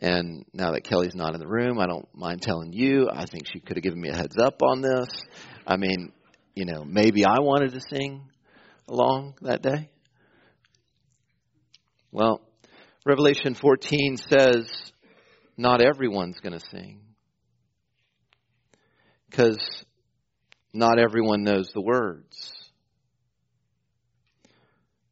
And 0.00 0.46
now 0.54 0.72
that 0.72 0.84
Kelly's 0.84 1.14
not 1.14 1.34
in 1.34 1.40
the 1.40 1.46
room, 1.46 1.78
I 1.78 1.86
don't 1.86 2.08
mind 2.14 2.40
telling 2.40 2.72
you. 2.72 3.10
I 3.12 3.26
think 3.26 3.46
she 3.46 3.60
could 3.60 3.76
have 3.76 3.82
given 3.82 4.00
me 4.00 4.08
a 4.08 4.16
heads 4.16 4.38
up 4.38 4.62
on 4.62 4.80
this. 4.80 5.08
I 5.66 5.76
mean, 5.76 6.12
you 6.54 6.64
know, 6.64 6.84
maybe 6.84 7.26
I 7.26 7.40
wanted 7.40 7.74
to 7.74 7.80
sing 7.80 8.22
along 8.88 9.34
that 9.42 9.60
day. 9.60 9.90
Well, 12.10 12.40
Revelation 13.04 13.54
14 13.54 14.16
says 14.16 14.92
not 15.56 15.82
everyone's 15.82 16.40
going 16.40 16.58
to 16.58 16.66
sing 16.70 17.00
because 19.28 19.58
not 20.72 20.98
everyone 20.98 21.44
knows 21.44 21.68
the 21.74 21.82
words. 21.82 22.59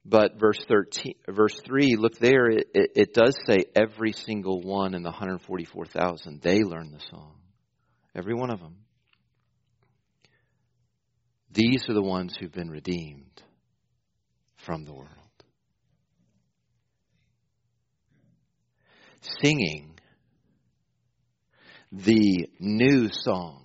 But 0.09 0.41
verse 0.41 0.65
13, 0.67 1.15
verse 1.29 1.61
3, 1.67 1.97
look 1.97 2.19
there, 2.19 2.49
it, 2.49 2.69
it, 2.73 2.91
it 2.97 3.15
does 3.15 3.37
say 3.47 3.65
every 3.77 4.13
single 4.13 4.63
one 4.63 4.95
in 4.95 5.03
the 5.03 5.11
144,000, 5.11 6.41
they 6.41 6.63
learned 6.63 6.95
the 6.95 7.05
song. 7.11 7.35
Every 8.15 8.35
one 8.35 8.51
of 8.51 8.59
them. 8.59 8.77
These 11.53 11.91
are 11.91 11.93
the 11.93 12.03
ones 12.03 12.35
who've 12.39 12.53
been 12.53 12.71
redeemed 12.71 13.43
from 14.57 14.87
the 14.87 14.95
world. 14.95 15.11
Singing 19.43 19.99
the 21.93 22.49
new 22.59 23.11
song 23.13 23.65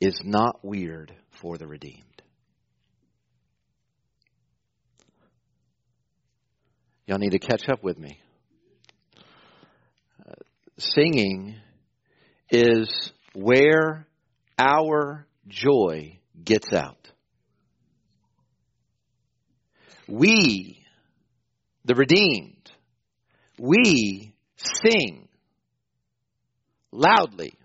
is 0.00 0.20
not 0.24 0.64
weird 0.64 1.14
for 1.40 1.56
the 1.56 1.68
redeemed. 1.68 2.05
Y'all 7.06 7.18
need 7.18 7.30
to 7.30 7.38
catch 7.38 7.68
up 7.68 7.84
with 7.84 7.96
me. 7.96 8.18
Uh, 10.28 10.32
singing 10.76 11.54
is 12.50 13.12
where 13.32 14.08
our 14.58 15.24
joy 15.46 16.18
gets 16.44 16.72
out. 16.72 17.12
We, 20.08 20.84
the 21.84 21.94
redeemed, 21.94 22.72
we 23.56 24.34
sing 24.56 25.28
loudly 26.90 27.56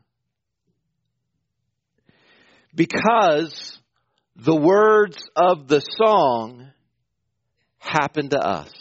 because 2.76 3.80
the 4.36 4.56
words 4.56 5.18
of 5.36 5.68
the 5.68 5.80
song 5.80 6.68
happen 7.80 8.30
to 8.30 8.38
us. 8.38 8.72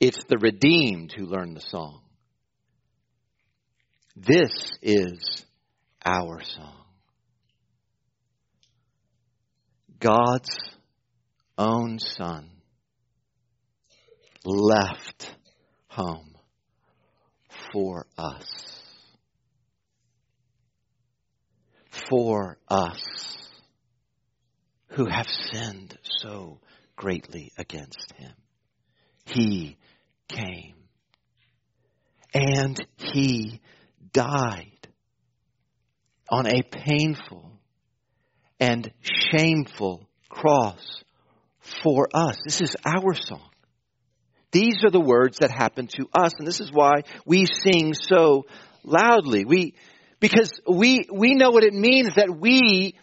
It's 0.00 0.22
the 0.28 0.38
redeemed 0.38 1.12
who 1.12 1.26
learn 1.26 1.54
the 1.54 1.60
song. 1.60 2.00
This 4.14 4.52
is 4.80 5.44
our 6.04 6.40
song. 6.42 6.84
God's 9.98 10.56
own 11.56 11.98
Son 11.98 12.50
left 14.44 15.34
home 15.88 16.36
for 17.72 18.06
us. 18.16 18.46
For 22.08 22.58
us 22.68 23.02
who 24.90 25.06
have 25.06 25.26
sinned 25.26 25.98
so 26.20 26.60
greatly 26.94 27.50
against 27.58 28.12
Him. 28.16 28.32
He 29.24 29.76
came. 30.28 30.74
And 32.34 32.84
he 32.96 33.60
died 34.12 34.88
on 36.30 36.46
a 36.46 36.62
painful 36.62 37.52
and 38.60 38.92
shameful 39.00 40.08
cross 40.28 41.02
for 41.82 42.08
us. 42.12 42.38
This 42.44 42.60
is 42.60 42.76
our 42.84 43.14
song. 43.14 43.48
These 44.50 44.84
are 44.84 44.90
the 44.90 45.00
words 45.00 45.38
that 45.38 45.50
happen 45.50 45.88
to 45.88 46.08
us, 46.14 46.32
and 46.38 46.46
this 46.46 46.60
is 46.60 46.70
why 46.72 47.02
we 47.26 47.46
sing 47.46 47.92
so 47.94 48.46
loudly. 48.82 49.44
We, 49.44 49.74
because 50.20 50.50
we, 50.66 51.06
we 51.12 51.34
know 51.34 51.50
what 51.50 51.64
it 51.64 51.74
means 51.74 52.14
that 52.16 52.34
we 52.34 52.94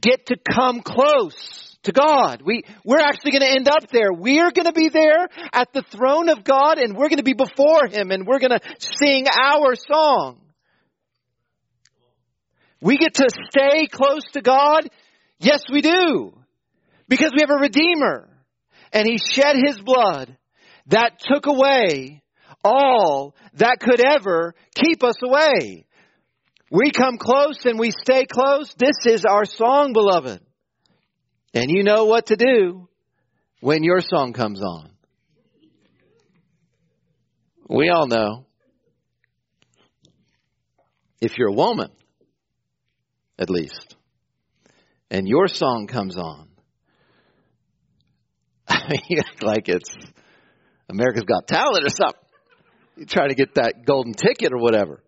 get 0.00 0.26
to 0.26 0.36
come 0.36 0.80
close 0.80 1.76
to 1.84 1.92
God. 1.92 2.42
We, 2.44 2.62
we're 2.84 3.00
actually 3.00 3.32
going 3.32 3.42
to 3.42 3.50
end 3.50 3.68
up 3.68 3.90
there. 3.90 4.12
We're 4.12 4.50
going 4.50 4.66
to 4.66 4.72
be 4.72 4.88
there 4.88 5.28
at 5.52 5.72
the 5.72 5.82
throne 5.82 6.28
of 6.28 6.44
God 6.44 6.78
and 6.78 6.96
we're 6.96 7.08
going 7.08 7.18
to 7.18 7.24
be 7.24 7.34
before 7.34 7.86
Him 7.86 8.10
and 8.10 8.26
we're 8.26 8.40
going 8.40 8.58
to 8.58 8.60
sing 8.78 9.26
our 9.28 9.74
song. 9.74 10.40
We 12.80 12.98
get 12.98 13.14
to 13.14 13.28
stay 13.50 13.86
close 13.86 14.22
to 14.32 14.42
God. 14.42 14.88
Yes, 15.38 15.64
we 15.72 15.80
do. 15.80 16.36
Because 17.08 17.32
we 17.34 17.40
have 17.40 17.50
a 17.50 17.60
Redeemer 17.60 18.28
and 18.92 19.06
He 19.06 19.18
shed 19.18 19.56
His 19.64 19.80
blood 19.80 20.36
that 20.88 21.20
took 21.20 21.46
away 21.46 22.22
all 22.64 23.34
that 23.54 23.78
could 23.80 24.04
ever 24.04 24.54
keep 24.74 25.04
us 25.04 25.16
away. 25.22 25.86
We 26.70 26.90
come 26.90 27.18
close 27.18 27.64
and 27.64 27.78
we 27.78 27.90
stay 27.90 28.26
close. 28.26 28.74
This 28.76 28.96
is 29.06 29.24
our 29.24 29.44
song, 29.44 29.92
beloved. 29.92 30.40
And 31.54 31.70
you 31.70 31.84
know 31.84 32.06
what 32.06 32.26
to 32.26 32.36
do 32.36 32.88
when 33.60 33.84
your 33.84 34.00
song 34.00 34.32
comes 34.32 34.60
on. 34.62 34.90
We 37.68 37.88
all 37.88 38.06
know. 38.06 38.46
If 41.20 41.38
you're 41.38 41.48
a 41.48 41.54
woman, 41.54 41.90
at 43.38 43.48
least, 43.48 43.96
and 45.10 45.26
your 45.26 45.48
song 45.48 45.86
comes 45.86 46.16
on, 46.16 46.48
I 48.68 48.88
mean, 48.90 49.22
like 49.40 49.68
it's 49.68 49.90
America's 50.90 51.24
Got 51.24 51.46
Talent 51.46 51.86
or 51.86 51.88
something. 51.88 52.20
You 52.96 53.06
try 53.06 53.28
to 53.28 53.34
get 53.34 53.54
that 53.54 53.86
golden 53.86 54.12
ticket 54.12 54.52
or 54.52 54.58
whatever. 54.58 55.02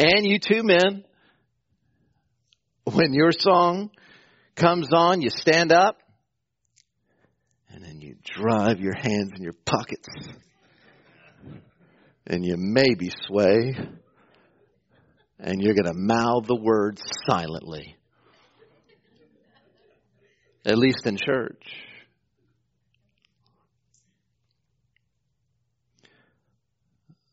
And 0.00 0.24
you 0.24 0.38
two 0.38 0.62
men, 0.62 1.04
when 2.84 3.12
your 3.12 3.32
song 3.32 3.90
comes 4.56 4.88
on, 4.94 5.20
you 5.20 5.28
stand 5.28 5.72
up 5.72 5.98
and 7.68 7.84
then 7.84 8.00
you 8.00 8.16
drive 8.24 8.80
your 8.80 8.94
hands 8.94 9.32
in 9.36 9.42
your 9.42 9.52
pockets 9.66 10.08
and 12.26 12.46
you 12.46 12.56
maybe 12.56 13.10
sway 13.26 13.76
and 15.38 15.60
you're 15.60 15.74
going 15.74 15.92
to 15.92 15.92
mouth 15.92 16.46
the 16.46 16.56
words 16.56 17.02
silently. 17.28 17.94
At 20.64 20.78
least 20.78 21.06
in 21.06 21.18
church. 21.18 21.62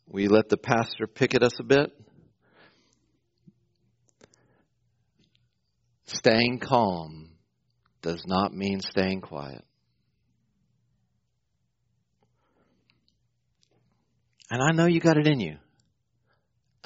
We 0.09 0.27
let 0.27 0.49
the 0.49 0.57
pastor 0.57 1.07
pick 1.07 1.33
at 1.33 1.43
us 1.43 1.57
a 1.61 1.63
bit. 1.63 1.93
Staying 6.07 6.59
calm 6.59 7.29
does 8.01 8.23
not 8.25 8.53
mean 8.53 8.79
staying 8.81 9.21
quiet. 9.21 9.63
And 14.49 14.61
I 14.61 14.71
know 14.71 14.85
you 14.85 15.01
got 15.01 15.17
it 15.17 15.27
in 15.27 15.41
you. 15.41 15.57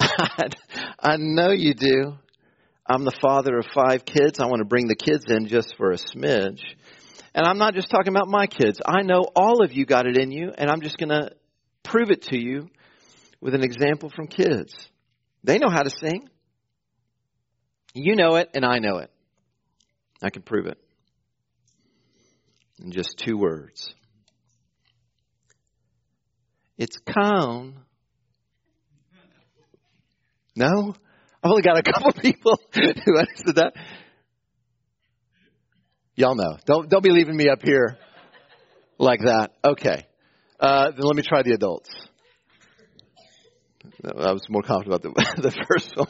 I 0.98 1.16
know 1.18 1.50
you 1.50 1.74
do. 1.74 2.14
I'm 2.84 3.04
the 3.04 3.16
father 3.20 3.58
of 3.58 3.66
five 3.72 4.04
kids. 4.04 4.40
I 4.40 4.46
want 4.46 4.58
to 4.58 4.64
bring 4.64 4.88
the 4.88 4.96
kids 4.96 5.24
in 5.28 5.46
just 5.46 5.76
for 5.76 5.92
a 5.92 5.96
smidge. 5.96 6.60
And 7.32 7.46
I'm 7.46 7.58
not 7.58 7.74
just 7.74 7.90
talking 7.90 8.12
about 8.12 8.28
my 8.28 8.48
kids. 8.48 8.80
I 8.84 9.02
know 9.02 9.22
all 9.36 9.62
of 9.62 9.72
you 9.72 9.86
got 9.86 10.06
it 10.06 10.18
in 10.18 10.32
you, 10.32 10.50
and 10.56 10.68
I'm 10.68 10.80
just 10.80 10.98
going 10.98 11.10
to 11.10 11.30
prove 11.84 12.10
it 12.10 12.22
to 12.22 12.38
you 12.38 12.68
with 13.40 13.54
an 13.54 13.62
example 13.62 14.10
from 14.10 14.26
kids. 14.26 14.74
They 15.44 15.58
know 15.58 15.70
how 15.70 15.82
to 15.82 15.90
sing. 15.90 16.28
You 17.94 18.16
know 18.16 18.34
it, 18.34 18.50
and 18.54 18.64
I 18.64 18.80
know 18.80 18.98
it. 18.98 19.11
I 20.22 20.30
can 20.30 20.42
prove 20.42 20.66
it 20.66 20.78
in 22.82 22.92
just 22.92 23.18
two 23.18 23.36
words. 23.36 23.94
It's 26.78 26.96
cone. 26.98 27.76
No? 30.54 30.94
I've 31.42 31.50
only 31.50 31.62
got 31.62 31.78
a 31.78 31.82
couple 31.82 32.12
people 32.20 32.58
who 32.74 33.18
understood 33.18 33.56
that. 33.56 33.72
Y'all 36.14 36.34
know. 36.34 36.56
Don't 36.66 36.88
don't 36.88 37.02
be 37.02 37.10
leaving 37.10 37.36
me 37.36 37.48
up 37.48 37.62
here 37.62 37.96
like 38.98 39.20
that. 39.20 39.50
Okay. 39.64 40.06
Uh, 40.60 40.90
then 40.90 41.00
let 41.00 41.16
me 41.16 41.22
try 41.22 41.42
the 41.42 41.52
adults. 41.52 41.90
I 44.04 44.32
was 44.32 44.46
more 44.48 44.62
confident 44.62 45.04
about 45.04 45.14
the, 45.36 45.42
the 45.42 45.52
first 45.68 45.96
one. 45.96 46.08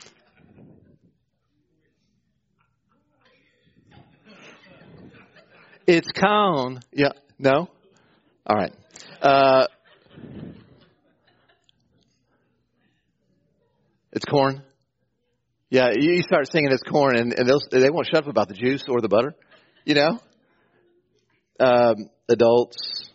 it's 5.86 6.10
cone. 6.12 6.80
Yeah. 6.92 7.12
No? 7.38 7.68
All 8.46 8.56
right. 8.56 8.72
Uh, 9.20 9.66
it's 14.12 14.24
corn. 14.24 14.62
Yeah, 15.68 15.90
you 15.96 16.22
start 16.22 16.50
singing 16.50 16.70
it's 16.70 16.82
corn, 16.82 17.16
and, 17.16 17.32
and 17.32 17.48
they 17.72 17.90
won't 17.90 18.06
shut 18.06 18.22
up 18.22 18.28
about 18.28 18.48
the 18.48 18.54
juice 18.54 18.84
or 18.88 19.00
the 19.00 19.08
butter. 19.08 19.34
You 19.84 19.94
know? 19.94 20.20
Um, 21.58 22.10
adults. 22.28 23.10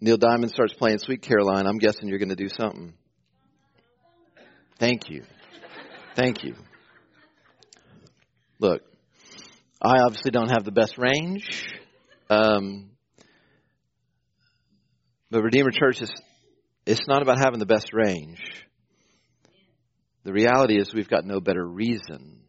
Neil 0.00 0.16
Diamond 0.16 0.52
starts 0.52 0.74
playing 0.74 0.98
Sweet 0.98 1.22
Caroline. 1.22 1.66
I'm 1.66 1.78
guessing 1.78 2.08
you're 2.08 2.20
going 2.20 2.28
to 2.28 2.36
do 2.36 2.48
something. 2.48 2.94
Thank 4.78 5.10
you. 5.10 5.24
Thank 6.14 6.44
you. 6.44 6.54
Look, 8.60 8.82
I 9.80 10.00
obviously 10.00 10.32
don't 10.32 10.50
have 10.50 10.64
the 10.64 10.72
best 10.72 10.98
range. 10.98 11.66
Um, 12.28 12.90
but 15.30 15.42
Redeemer 15.42 15.70
Church 15.70 16.02
is, 16.02 16.10
it's 16.84 17.06
not 17.06 17.22
about 17.22 17.38
having 17.38 17.60
the 17.60 17.66
best 17.66 17.92
range. 17.92 18.40
The 20.24 20.32
reality 20.32 20.78
is 20.78 20.92
we've 20.92 21.08
got 21.08 21.24
no 21.24 21.40
better 21.40 21.64
reason 21.64 22.40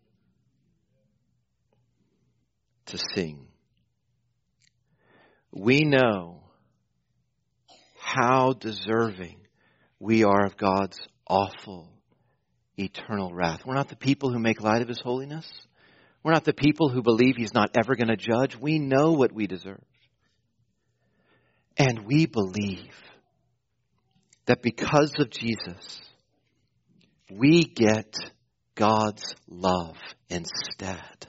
to 2.88 2.98
sing. 3.16 3.48
We 5.52 5.82
know 5.82 6.44
how 8.00 8.54
deserving 8.54 9.38
we 10.00 10.24
are 10.24 10.46
of 10.46 10.58
God's 10.58 11.00
awful 11.28 11.90
eternal 12.78 13.32
wrath. 13.34 13.62
We're 13.66 13.76
not 13.76 13.90
the 13.90 13.96
people 13.96 14.32
who 14.32 14.40
make 14.40 14.62
light 14.62 14.82
of 14.82 14.88
His 14.88 15.02
holiness. 15.02 15.46
We're 16.24 16.34
not 16.34 16.46
the 16.46 16.54
people 16.54 16.90
who 16.90 17.02
believe 17.02 17.36
He's 17.38 17.54
not 17.54 17.72
ever 17.78 17.96
going 17.96 18.10
to 18.10 18.18
judge. 18.18 18.56
We 18.56 18.80
know 18.80 19.14
what 19.14 19.32
we 19.32 19.48
deserve. 19.48 19.84
And 21.78 22.06
we 22.06 22.26
believe 22.26 22.94
that 24.46 24.62
because 24.62 25.14
of 25.20 25.30
Jesus, 25.30 26.02
we 27.32 27.64
get 27.64 28.14
God's 28.76 29.24
love 29.48 29.96
instead. 30.30 31.28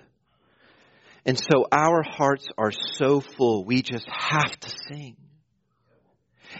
And 1.25 1.39
so 1.39 1.67
our 1.71 2.03
hearts 2.03 2.47
are 2.59 2.73
so 2.73 3.21
full, 3.21 3.65
we 3.65 3.83
just 3.83 4.09
have 4.09 4.59
to 4.59 4.71
sing. 4.89 5.17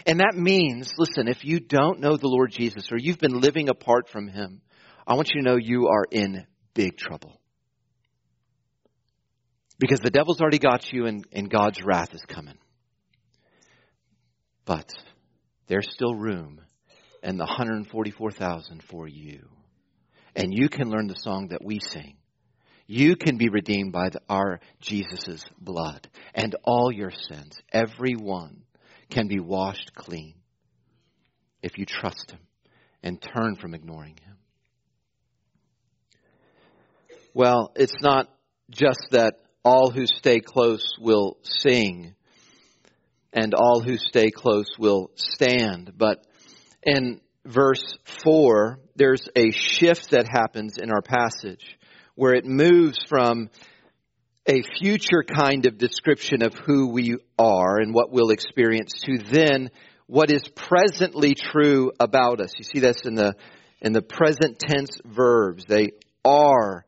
And 0.05 0.19
that 0.19 0.35
means, 0.35 0.93
listen, 0.97 1.27
if 1.27 1.43
you 1.43 1.59
don't 1.59 1.99
know 1.99 2.15
the 2.15 2.27
Lord 2.27 2.51
Jesus 2.51 2.91
or 2.91 2.97
you've 2.97 3.19
been 3.19 3.41
living 3.41 3.67
apart 3.67 4.07
from 4.07 4.27
Him, 4.27 4.61
I 5.05 5.15
want 5.15 5.31
you 5.33 5.41
to 5.41 5.49
know 5.49 5.57
you 5.57 5.87
are 5.87 6.05
in 6.09 6.45
big 6.73 6.97
trouble. 6.97 7.40
Because 9.81 9.99
the 9.99 10.11
devil's 10.11 10.39
already 10.39 10.59
got 10.59 10.93
you 10.93 11.07
and, 11.07 11.25
and 11.33 11.49
God's 11.49 11.83
wrath 11.83 12.13
is 12.13 12.21
coming. 12.27 12.57
But 14.63 14.87
there's 15.65 15.89
still 15.91 16.13
room 16.13 16.61
and 17.23 17.39
the 17.39 17.45
144,000 17.45 18.83
for 18.83 19.07
you. 19.07 19.49
And 20.35 20.53
you 20.53 20.69
can 20.69 20.91
learn 20.91 21.07
the 21.07 21.15
song 21.15 21.47
that 21.47 21.65
we 21.65 21.79
sing. 21.79 22.17
You 22.85 23.15
can 23.15 23.37
be 23.37 23.49
redeemed 23.49 23.91
by 23.91 24.09
the, 24.09 24.21
our 24.29 24.59
Jesus' 24.81 25.43
blood. 25.59 26.07
And 26.35 26.55
all 26.63 26.91
your 26.91 27.09
sins, 27.11 27.59
every 27.73 28.13
one, 28.13 28.61
can 29.09 29.27
be 29.27 29.39
washed 29.39 29.95
clean 29.95 30.35
if 31.63 31.79
you 31.79 31.87
trust 31.87 32.29
Him 32.29 32.39
and 33.01 33.19
turn 33.19 33.55
from 33.55 33.73
ignoring 33.73 34.19
Him. 34.23 34.35
Well, 37.33 37.71
it's 37.75 37.99
not 38.03 38.29
just 38.69 39.07
that 39.09 39.37
all 39.63 39.91
who 39.91 40.05
stay 40.05 40.39
close 40.39 40.95
will 40.99 41.37
sing 41.43 42.15
and 43.33 43.53
all 43.53 43.81
who 43.81 43.97
stay 43.97 44.29
close 44.29 44.77
will 44.77 45.11
stand. 45.15 45.93
But 45.97 46.25
in 46.83 47.21
verse 47.45 47.97
4, 48.23 48.79
there's 48.95 49.27
a 49.35 49.51
shift 49.51 50.11
that 50.11 50.27
happens 50.27 50.77
in 50.77 50.91
our 50.91 51.01
passage 51.01 51.77
where 52.15 52.33
it 52.33 52.45
moves 52.45 52.99
from 53.07 53.49
a 54.47 54.61
future 54.79 55.23
kind 55.23 55.65
of 55.65 55.77
description 55.77 56.41
of 56.41 56.53
who 56.53 56.89
we 56.89 57.17
are 57.37 57.79
and 57.79 57.93
what 57.93 58.11
we'll 58.11 58.31
experience 58.31 58.93
to 59.05 59.17
then 59.17 59.69
what 60.07 60.31
is 60.31 60.45
presently 60.55 61.35
true 61.35 61.91
about 61.99 62.41
us. 62.41 62.51
You 62.57 62.65
see 62.65 62.79
this 62.79 63.01
in 63.05 63.15
the 63.15 63.35
in 63.81 63.93
the 63.93 64.01
present 64.01 64.59
tense 64.59 64.99
verbs. 65.05 65.65
They 65.65 65.91
are 66.25 66.85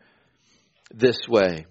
this 0.94 1.28
way. 1.28 1.66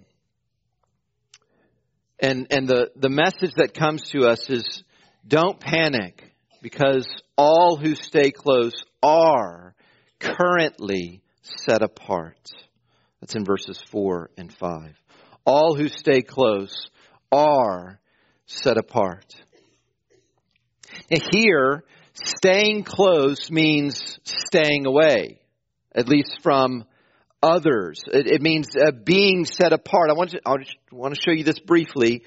And 2.22 2.46
and 2.50 2.68
the, 2.68 2.92
the 2.94 3.08
message 3.10 3.54
that 3.56 3.74
comes 3.74 4.10
to 4.10 4.28
us 4.28 4.48
is 4.48 4.84
don't 5.26 5.58
panic 5.58 6.32
because 6.62 7.06
all 7.36 7.76
who 7.76 7.96
stay 7.96 8.30
close 8.30 8.84
are 9.02 9.74
currently 10.20 11.20
set 11.42 11.82
apart. 11.82 12.48
That's 13.20 13.34
in 13.34 13.44
verses 13.44 13.82
4 13.90 14.30
and 14.36 14.52
5. 14.52 14.94
All 15.44 15.74
who 15.74 15.88
stay 15.88 16.22
close 16.22 16.90
are 17.32 18.00
set 18.46 18.78
apart. 18.78 19.34
Here, 21.32 21.82
staying 22.12 22.84
close 22.84 23.50
means 23.50 24.20
staying 24.22 24.86
away, 24.86 25.40
at 25.92 26.08
least 26.08 26.38
from 26.42 26.84
others. 27.42 28.02
It, 28.06 28.26
it 28.26 28.42
means 28.42 28.68
uh, 28.76 28.92
being 28.92 29.44
set 29.44 29.72
apart. 29.72 30.10
I 30.10 30.14
want 30.14 30.30
to, 30.30 30.40
I 30.46 30.56
want 30.92 31.14
to 31.14 31.20
show 31.20 31.32
you 31.32 31.44
this 31.44 31.58
briefly. 31.58 32.22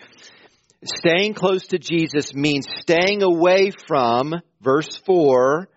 Staying 0.83 1.33
close 1.33 1.67
to 1.67 1.79
Jesus 1.79 2.33
means 2.33 2.67
staying 2.81 3.23
away 3.23 3.71
from, 3.87 4.35
verse 4.61 4.97
4, 5.05 5.67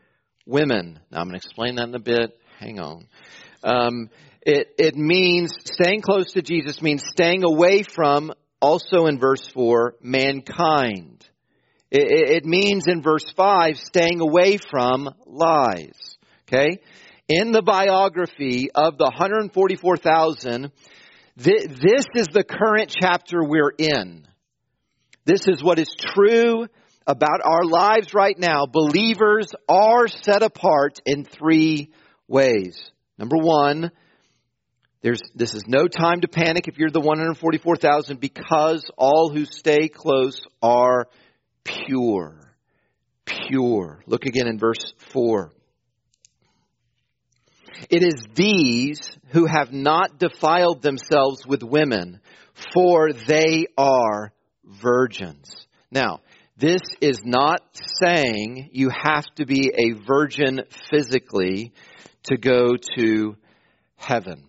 women. 0.45 0.99
Now 1.11 1.21
I'm 1.21 1.29
going 1.29 1.41
to 1.41 1.47
explain 1.47 1.77
that 1.77 1.89
in 1.89 1.95
a 1.95 2.01
bit. 2.01 2.39
Hang 2.59 2.79
on. 2.81 3.07
Um, 3.63 4.11
it, 4.43 4.75
it 4.79 4.97
means 4.97 5.55
staying 5.65 6.03
close 6.03 6.33
to 6.33 6.43
Jesus 6.43 6.83
means 6.83 7.05
staying 7.07 7.45
away 7.45 7.83
from, 7.83 8.33
also 8.61 9.07
in 9.07 9.19
verse 9.19 9.47
4, 9.49 9.95
mankind. 10.03 11.27
It, 11.91 12.43
it 12.43 12.45
means 12.45 12.87
in 12.87 13.03
verse 13.03 13.31
5, 13.37 13.79
staying 13.79 14.21
away 14.21 14.59
from 14.59 15.09
lies. 15.27 16.17
Okay? 16.47 16.81
In 17.29 17.53
the 17.53 17.63
biography 17.63 18.71
of 18.75 18.97
the 18.97 19.05
144,000, 19.05 20.73
th- 21.43 21.69
this 21.69 22.07
is 22.15 22.29
the 22.29 22.43
current 22.43 22.95
chapter 22.99 23.45
we're 23.45 23.73
in. 23.77 24.27
This 25.27 25.47
is 25.47 25.63
what 25.63 25.79
is 25.79 25.95
true 25.95 26.67
about 27.07 27.41
our 27.45 27.65
lives 27.65 28.15
right 28.15 28.39
now. 28.39 28.65
Believers 28.65 29.49
are 29.69 30.09
set 30.09 30.43
apart 30.43 31.01
in 31.05 31.27
three 31.27 31.93
ways. 32.29 32.81
Number 33.19 33.37
one, 33.37 33.91
there's, 35.03 35.21
this 35.35 35.53
is 35.53 35.65
no 35.67 35.87
time 35.87 36.23
to 36.23 36.29
panic 36.29 36.67
if 36.67 36.79
you're 36.79 36.91
the 36.91 37.01
144,000 37.01 38.19
because 38.19 38.91
all 38.97 39.31
who 39.31 39.45
stay 39.45 39.89
close 39.89 40.47
are 40.63 41.09
pure. 41.63 42.55
Pure. 43.27 44.03
Look 44.07 44.25
again 44.25 44.47
in 44.47 44.59
verse 44.59 44.95
4. 45.13 45.53
It 47.91 48.03
is 48.03 48.27
these 48.35 49.01
who 49.29 49.47
have 49.47 49.73
not 49.73 50.19
defiled 50.19 50.83
themselves 50.83 51.47
with 51.47 51.63
women, 51.63 52.21
for 52.75 53.13
they 53.13 53.67
are 53.77 54.33
virgins. 54.65 55.67
Now, 55.91 56.21
this 56.57 56.83
is 57.01 57.21
not 57.25 57.63
saying 58.03 58.71
you 58.73 58.91
have 58.91 59.25
to 59.37 59.47
be 59.47 59.73
a 59.75 59.93
virgin 60.07 60.63
physically 60.91 61.73
to 62.25 62.37
go 62.37 62.77
to 62.97 63.37
heaven. 63.97 64.45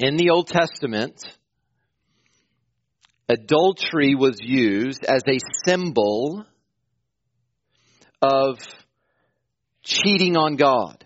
In 0.00 0.16
the 0.16 0.30
Old 0.30 0.48
Testament, 0.48 1.20
adultery 3.28 4.14
was 4.14 4.38
used 4.40 5.04
as 5.04 5.22
a 5.28 5.38
symbol 5.64 6.44
of 8.22 8.58
cheating 9.82 10.36
on 10.36 10.56
God 10.56 11.03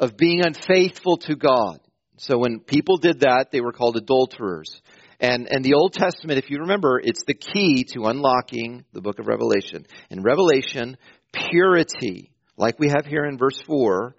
of 0.00 0.16
being 0.16 0.40
unfaithful 0.44 1.18
to 1.18 1.36
God. 1.36 1.78
So 2.16 2.38
when 2.38 2.60
people 2.60 2.96
did 2.96 3.20
that, 3.20 3.52
they 3.52 3.60
were 3.60 3.72
called 3.72 3.96
adulterers. 3.96 4.80
And, 5.20 5.46
and 5.50 5.62
the 5.62 5.74
Old 5.74 5.92
Testament, 5.92 6.38
if 6.38 6.50
you 6.50 6.60
remember, 6.60 6.98
it's 6.98 7.24
the 7.24 7.34
key 7.34 7.84
to 7.92 8.06
unlocking 8.06 8.84
the 8.92 9.02
book 9.02 9.18
of 9.18 9.26
Revelation. 9.26 9.86
In 10.08 10.22
Revelation, 10.22 10.96
purity, 11.32 12.32
like 12.56 12.78
we 12.78 12.88
have 12.88 13.04
here 13.04 13.24
in 13.26 13.36
verse 13.36 13.60
4, 13.60 14.16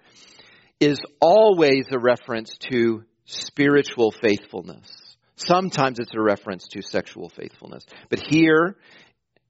is 0.79 0.99
always 1.19 1.85
a 1.91 1.99
reference 1.99 2.55
to 2.69 3.03
spiritual 3.25 4.11
faithfulness. 4.11 5.15
Sometimes 5.35 5.97
it's 5.99 6.13
a 6.13 6.21
reference 6.21 6.67
to 6.69 6.83
sexual 6.83 7.29
faithfulness. 7.29 7.85
But 8.09 8.19
here, 8.19 8.77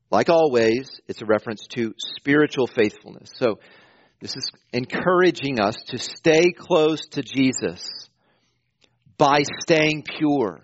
like 0.10 0.30
always, 0.30 0.90
it's 1.08 1.22
a 1.22 1.26
reference 1.26 1.68
to 1.72 1.94
spiritual 1.98 2.68
faithfulness. 2.68 3.32
So 3.36 3.60
this 4.22 4.36
is 4.36 4.52
encouraging 4.72 5.60
us 5.60 5.76
to 5.88 5.98
stay 5.98 6.52
close 6.52 7.08
to 7.10 7.24
Jesus 7.24 7.88
by 9.18 9.44
staying 9.64 10.04
pure 10.04 10.62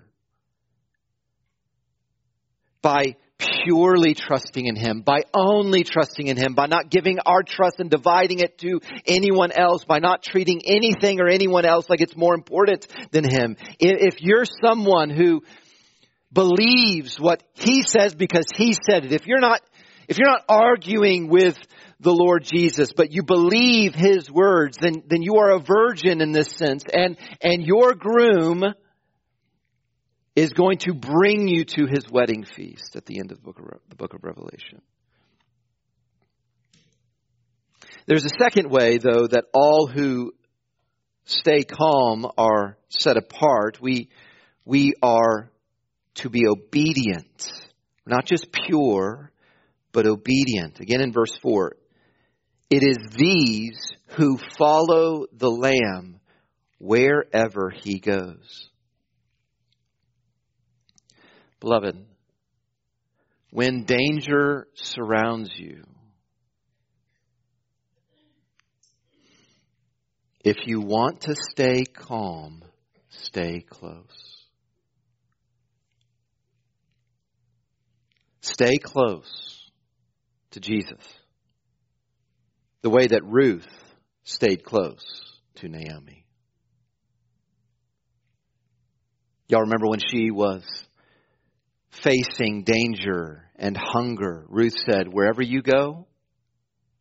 by 2.88 3.16
purely 3.38 4.14
trusting 4.14 4.66
in 4.66 4.78
Him, 4.78 5.02
by 5.02 5.24
only 5.34 5.84
trusting 5.84 6.28
in 6.28 6.38
Him, 6.38 6.54
by 6.54 6.68
not 6.68 6.90
giving 6.90 7.20
our 7.26 7.44
trust 7.44 7.80
and 7.80 7.90
dividing 7.90 8.40
it 8.40 8.58
to 8.60 8.80
anyone 9.06 9.52
else, 9.52 9.84
by 9.84 10.00
not 10.00 10.24
treating 10.24 10.62
anything 10.66 11.20
or 11.20 11.28
anyone 11.28 11.66
else 11.66 11.90
like 11.90 12.00
it's 12.00 12.16
more 12.16 12.34
important 12.34 12.88
than 13.12 13.30
Him. 13.30 13.58
If 13.78 14.22
you're 14.22 14.46
someone 14.46 15.10
who 15.10 15.44
believes 16.32 17.20
what 17.20 17.44
He 17.56 17.84
says 17.84 18.16
because 18.16 18.46
He 18.56 18.74
said 18.74 19.04
it, 19.04 19.12
if 19.12 19.28
you're 19.28 19.42
not, 19.42 19.62
if 20.08 20.18
you're 20.18 20.30
not 20.30 20.46
arguing 20.48 21.28
with 21.30 21.58
the 22.00 22.14
Lord 22.14 22.44
Jesus, 22.44 22.94
but 22.96 23.12
you 23.12 23.24
believe 23.24 23.96
His 23.96 24.30
words, 24.32 24.78
then, 24.80 25.04
then 25.08 25.22
you 25.22 25.38
are 25.38 25.52
a 25.52 25.60
virgin 25.60 26.22
in 26.22 26.32
this 26.32 26.50
sense, 26.50 26.84
and, 26.94 27.18
and 27.42 27.64
your 27.64 27.94
groom, 27.94 28.64
is 30.38 30.54
going 30.54 30.78
to 30.78 30.94
bring 30.94 31.48
you 31.48 31.66
to 31.66 31.88
his 31.88 32.06
wedding 32.12 32.44
feast 32.44 32.96
at 32.96 33.08
the 33.08 33.18
end 33.20 33.32
of 33.32 33.40
the 33.40 33.44
book 33.44 33.58
of, 33.58 33.66
the 33.90 33.96
book 33.96 34.14
of 34.14 34.24
Revelation. 34.24 34.84
There's 38.06 38.24
a 38.24 38.30
second 38.40 38.70
way, 38.70 39.00
though, 39.00 39.26
that 39.26 39.46
all 39.52 39.88
who 39.88 40.34
stay 41.26 41.64
calm 41.64 42.28
are 42.38 42.78
set 42.90 43.18
apart. 43.18 43.80
We, 43.82 44.10
we 44.64 44.94
are 45.02 45.50
to 46.18 46.30
be 46.30 46.48
obedient, 46.48 47.52
not 48.06 48.26
just 48.26 48.52
pure, 48.52 49.32
but 49.92 50.06
obedient. 50.06 50.80
Again 50.80 51.02
in 51.02 51.12
verse 51.12 51.36
4, 51.42 51.76
it 52.70 52.84
is 52.84 52.98
these 53.16 53.80
who 54.10 54.38
follow 54.58 55.26
the 55.32 55.50
Lamb 55.50 56.20
wherever 56.80 57.70
he 57.70 58.00
goes. 58.00 58.70
Beloved, 61.60 62.06
when 63.50 63.86
danger 63.86 64.68
surrounds 64.76 65.50
you, 65.56 65.84
if 70.44 70.58
you 70.66 70.82
want 70.82 71.22
to 71.22 71.36
stay 71.36 71.84
calm, 71.84 72.64
stay 73.10 73.62
close. 73.62 74.46
Stay 78.42 78.78
close 78.78 79.57
to 80.58 80.72
Jesus. 80.72 81.00
The 82.82 82.90
way 82.90 83.08
that 83.08 83.24
Ruth 83.24 83.68
stayed 84.24 84.64
close 84.64 85.04
to 85.56 85.68
Naomi. 85.68 86.26
Y'all 89.48 89.62
remember 89.62 89.88
when 89.88 90.00
she 90.00 90.32
was 90.32 90.64
facing 91.92 92.64
danger 92.64 93.44
and 93.56 93.78
hunger, 93.78 94.46
Ruth 94.50 94.74
said, 94.90 95.08
Wherever 95.08 95.42
you 95.42 95.62
go, 95.62 96.08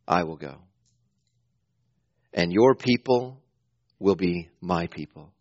I 0.06 0.24
will 0.24 0.36
go. 0.36 0.56
And 2.32 2.52
your 2.52 2.74
people 2.74 3.40
will 3.98 4.14
be 4.16 4.50
my 4.60 4.86
people. 4.86 5.32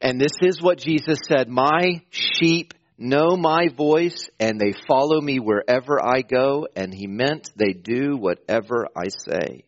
And 0.00 0.18
this 0.18 0.32
is 0.40 0.62
what 0.62 0.78
Jesus 0.78 1.20
said 1.28 1.48
My 1.48 2.02
sheep 2.10 2.72
know 3.00 3.36
my 3.36 3.68
voice, 3.68 4.30
and 4.38 4.60
they 4.60 4.72
follow 4.86 5.20
me 5.20 5.40
wherever 5.40 5.98
I 6.00 6.22
go. 6.22 6.68
And 6.76 6.94
he 6.94 7.06
meant 7.06 7.50
they 7.56 7.72
do 7.72 8.16
whatever 8.16 8.86
I 8.94 9.08
say. 9.08 9.64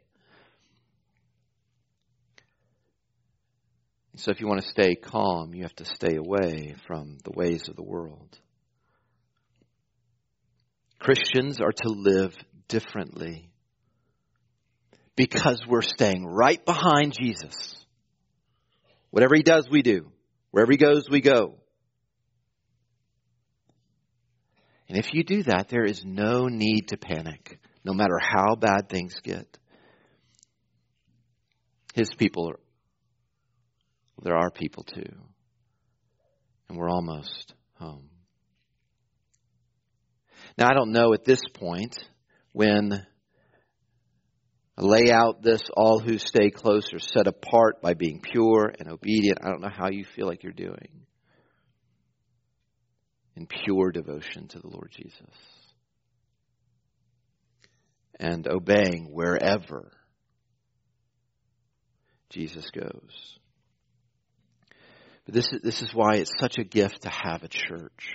So 4.16 4.30
if 4.30 4.40
you 4.40 4.46
want 4.46 4.62
to 4.62 4.68
stay 4.68 4.94
calm, 4.94 5.54
you 5.54 5.62
have 5.62 5.74
to 5.76 5.86
stay 5.86 6.16
away 6.16 6.76
from 6.86 7.16
the 7.24 7.32
ways 7.32 7.68
of 7.68 7.76
the 7.76 7.82
world. 7.82 8.38
Christians 10.98 11.60
are 11.60 11.72
to 11.72 11.88
live 11.88 12.36
differently 12.68 13.48
because 15.16 15.62
we're 15.66 15.82
staying 15.82 16.24
right 16.24 16.64
behind 16.64 17.14
Jesus. 17.18 17.84
Whatever 19.10 19.34
he 19.34 19.42
does, 19.42 19.68
we 19.68 19.82
do. 19.82 20.12
Wherever 20.50 20.70
he 20.70 20.78
goes, 20.78 21.08
we 21.10 21.20
go. 21.20 21.61
And 24.92 25.02
if 25.02 25.14
you 25.14 25.24
do 25.24 25.42
that, 25.44 25.68
there 25.70 25.86
is 25.86 26.04
no 26.04 26.48
need 26.48 26.88
to 26.88 26.98
panic, 26.98 27.58
no 27.82 27.94
matter 27.94 28.18
how 28.20 28.56
bad 28.56 28.90
things 28.90 29.14
get. 29.22 29.46
His 31.94 32.10
people 32.18 32.50
are, 32.50 32.60
there 34.22 34.36
are 34.36 34.50
people 34.50 34.82
too. 34.82 35.10
And 36.68 36.76
we're 36.76 36.90
almost 36.90 37.54
home. 37.78 38.10
Now, 40.58 40.68
I 40.68 40.74
don't 40.74 40.92
know 40.92 41.14
at 41.14 41.24
this 41.24 41.40
point 41.54 41.96
when 42.52 42.92
I 44.76 44.82
lay 44.82 45.10
out 45.10 45.42
this 45.42 45.62
all 45.74 46.00
who 46.00 46.18
stay 46.18 46.50
close 46.50 46.92
are 46.92 46.98
set 46.98 47.26
apart 47.26 47.80
by 47.80 47.94
being 47.94 48.20
pure 48.20 48.70
and 48.78 48.90
obedient. 48.90 49.38
I 49.42 49.48
don't 49.48 49.62
know 49.62 49.72
how 49.74 49.88
you 49.88 50.04
feel 50.14 50.26
like 50.26 50.42
you're 50.42 50.52
doing 50.52 51.01
in 53.36 53.46
pure 53.46 53.90
devotion 53.90 54.48
to 54.48 54.58
the 54.58 54.68
Lord 54.68 54.90
Jesus 54.90 55.34
and 58.18 58.46
obeying 58.46 59.08
wherever 59.10 59.90
Jesus 62.30 62.70
goes. 62.70 63.38
But 65.24 65.34
this 65.34 65.48
is, 65.52 65.60
this 65.62 65.82
is 65.82 65.94
why 65.94 66.16
it's 66.16 66.32
such 66.40 66.58
a 66.58 66.64
gift 66.64 67.02
to 67.02 67.10
have 67.10 67.42
a 67.42 67.48
church. 67.48 68.10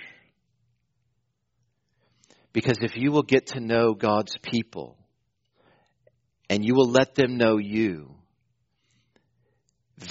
Because 2.52 2.78
if 2.80 2.96
you 2.96 3.12
will 3.12 3.22
get 3.22 3.48
to 3.48 3.60
know 3.60 3.94
God's 3.94 4.36
people 4.42 4.96
and 6.50 6.64
you 6.64 6.74
will 6.74 6.90
let 6.90 7.14
them 7.14 7.36
know 7.36 7.58
you, 7.58 8.14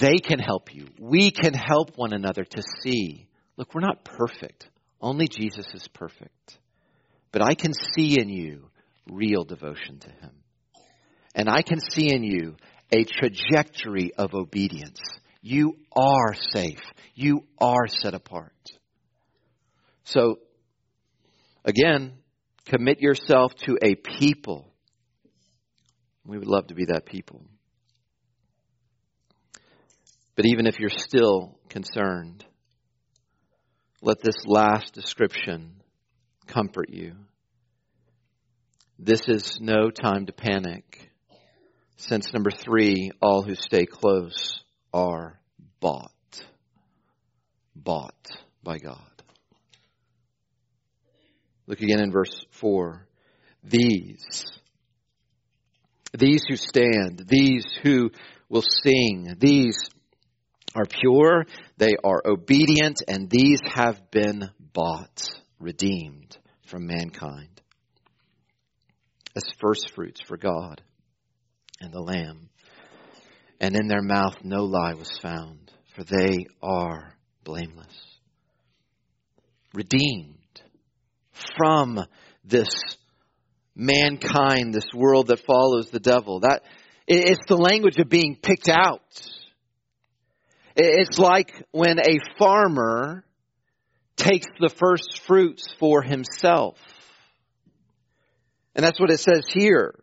they 0.00 0.16
can 0.18 0.38
help 0.38 0.74
you. 0.74 0.86
We 1.00 1.30
can 1.30 1.54
help 1.54 1.96
one 1.96 2.12
another 2.12 2.44
to 2.44 2.62
see 2.82 3.26
look, 3.56 3.74
we're 3.74 3.80
not 3.80 4.04
perfect. 4.04 4.68
Only 5.00 5.28
Jesus 5.28 5.66
is 5.74 5.86
perfect. 5.88 6.58
But 7.32 7.42
I 7.42 7.54
can 7.54 7.72
see 7.94 8.18
in 8.18 8.28
you 8.28 8.70
real 9.10 9.44
devotion 9.44 9.98
to 10.00 10.08
Him. 10.08 10.32
And 11.34 11.48
I 11.48 11.62
can 11.62 11.80
see 11.80 12.12
in 12.12 12.22
you 12.22 12.56
a 12.90 13.04
trajectory 13.04 14.12
of 14.14 14.34
obedience 14.34 15.00
you 15.40 15.78
are 15.96 16.34
safe. 16.52 16.82
You 17.14 17.46
are 17.58 17.86
set 17.86 18.14
apart. 18.14 18.52
So, 20.04 20.38
again, 21.64 22.14
commit 22.66 23.00
yourself 23.00 23.54
to 23.66 23.78
a 23.82 23.94
people. 23.94 24.72
We 26.26 26.38
would 26.38 26.46
love 26.48 26.68
to 26.68 26.74
be 26.74 26.86
that 26.86 27.06
people. 27.06 27.42
But 30.34 30.46
even 30.46 30.66
if 30.66 30.78
you're 30.78 30.90
still 30.90 31.58
concerned, 31.68 32.44
let 34.00 34.20
this 34.20 34.46
last 34.46 34.92
description 34.94 35.82
comfort 36.46 36.88
you. 36.90 37.14
This 38.98 39.28
is 39.28 39.58
no 39.60 39.90
time 39.90 40.26
to 40.26 40.32
panic. 40.32 41.10
Since 41.96 42.32
number 42.32 42.50
three, 42.50 43.10
all 43.20 43.42
who 43.42 43.54
stay 43.54 43.86
close 43.86 44.62
are 44.92 45.40
bought. 45.80 46.12
Bought 47.74 48.28
by 48.62 48.78
God. 48.78 48.98
Look 51.66 51.80
again 51.80 52.00
in 52.00 52.10
verse 52.10 52.44
4. 52.52 53.06
These, 53.64 54.46
these 56.16 56.44
who 56.48 56.56
stand, 56.56 57.24
these 57.28 57.66
who 57.82 58.10
will 58.48 58.64
sing, 58.82 59.34
these 59.38 59.90
are 60.78 60.86
pure, 60.86 61.44
they 61.76 61.94
are 62.04 62.22
obedient, 62.24 63.02
and 63.08 63.28
these 63.28 63.60
have 63.64 64.10
been 64.12 64.48
bought, 64.72 65.28
redeemed 65.58 66.38
from 66.66 66.86
mankind 66.86 67.60
as 69.34 69.44
first 69.60 69.92
fruits 69.94 70.20
for 70.20 70.36
God 70.36 70.80
and 71.80 71.92
the 71.92 72.00
Lamb. 72.00 72.48
and 73.60 73.74
in 73.74 73.88
their 73.88 74.02
mouth 74.02 74.36
no 74.44 74.62
lie 74.64 74.94
was 74.94 75.10
found, 75.20 75.72
for 75.96 76.04
they 76.04 76.46
are 76.62 77.12
blameless. 77.42 78.16
Redeemed 79.74 80.62
from 81.56 81.98
this 82.44 82.68
mankind, 83.74 84.72
this 84.72 84.94
world 84.94 85.26
that 85.28 85.44
follows 85.44 85.90
the 85.90 85.98
devil. 85.98 86.40
That 86.40 86.62
it's 87.08 87.46
the 87.48 87.56
language 87.56 87.96
of 87.98 88.08
being 88.08 88.36
picked 88.40 88.68
out. 88.68 89.02
It's 90.80 91.18
like 91.18 91.60
when 91.72 91.98
a 91.98 92.20
farmer 92.38 93.24
takes 94.16 94.46
the 94.60 94.68
first 94.68 95.20
fruits 95.26 95.64
for 95.78 96.02
himself. 96.02 96.78
And 98.76 98.84
that's 98.84 99.00
what 99.00 99.10
it 99.10 99.18
says 99.18 99.42
here. 99.48 99.98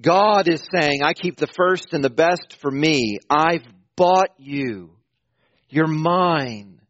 God 0.00 0.46
is 0.46 0.62
saying, 0.72 1.02
I 1.02 1.14
keep 1.14 1.36
the 1.36 1.48
first 1.48 1.92
and 1.92 2.04
the 2.04 2.10
best 2.10 2.56
for 2.60 2.70
me. 2.70 3.18
I've 3.28 3.64
bought 3.96 4.30
you. 4.38 4.92
You're 5.68 5.88
mine. 5.88 6.80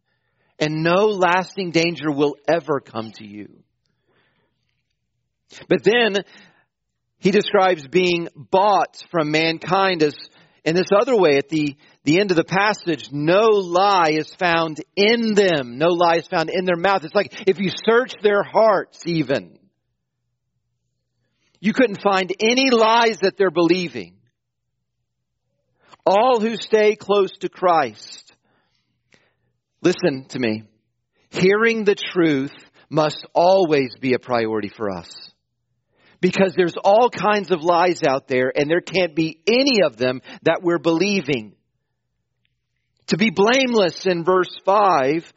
And 0.59 0.83
no 0.83 1.07
lasting 1.07 1.71
danger 1.71 2.11
will 2.11 2.37
ever 2.47 2.81
come 2.81 3.11
to 3.13 3.27
you. 3.27 3.49
But 5.67 5.83
then 5.83 6.25
he 7.19 7.31
describes 7.31 7.87
being 7.87 8.29
bought 8.35 9.03
from 9.11 9.31
mankind 9.31 10.03
as 10.03 10.15
in 10.67 10.75
this 10.75 10.91
other 10.95 11.17
way 11.17 11.39
at 11.39 11.49
the, 11.49 11.77
the 12.07 12.21
end 12.21 12.31
of 12.31 12.37
the 12.37 12.45
passage, 12.45 13.11
no 13.11 13.49
lie 13.49 14.11
is 14.13 14.33
found 14.37 14.79
in 14.95 15.35
them. 15.35 15.77
No 15.77 15.89
lie 15.89 16.19
is 16.19 16.29
found 16.29 16.51
in 16.51 16.65
their 16.65 16.77
mouth. 16.77 17.03
It's 17.03 17.17
like 17.17 17.49
if 17.49 17.59
you 17.59 17.71
search 17.85 18.13
their 18.23 18.45
hearts 18.45 19.01
even, 19.07 19.59
you 21.59 21.73
couldn't 21.73 22.01
find 22.01 22.33
any 22.39 22.71
lies 22.71 23.19
that 23.23 23.37
they're 23.37 23.51
believing. 23.51 24.19
All 26.07 26.39
who 26.39 26.55
stay 26.55 26.95
close 26.95 27.37
to 27.39 27.49
Christ. 27.49 28.33
Listen 29.83 30.27
to 30.29 30.39
me. 30.39 30.63
Hearing 31.31 31.83
the 31.83 31.97
truth 31.97 32.55
must 32.89 33.27
always 33.35 33.97
be 34.01 34.15
a 34.15 34.21
priority 34.21 34.69
for 34.69 34.91
us. 34.93 35.13
Because 36.21 36.55
there's 36.57 36.77
all 36.85 37.11
kinds 37.11 37.51
of 37.51 37.63
lies 37.63 38.05
out 38.09 38.29
there 38.29 38.53
and 38.55 38.71
there 38.71 38.81
can't 38.81 39.17
be 39.17 39.41
any 39.49 39.83
of 39.83 39.97
them 39.97 40.23
that 40.43 40.61
we're 40.63 40.79
believing. 40.79 41.56
To 43.09 43.17
be 43.17 43.31
blameless 43.31 44.07
in 44.07 44.25
verse 44.25 44.51
5 44.65 45.33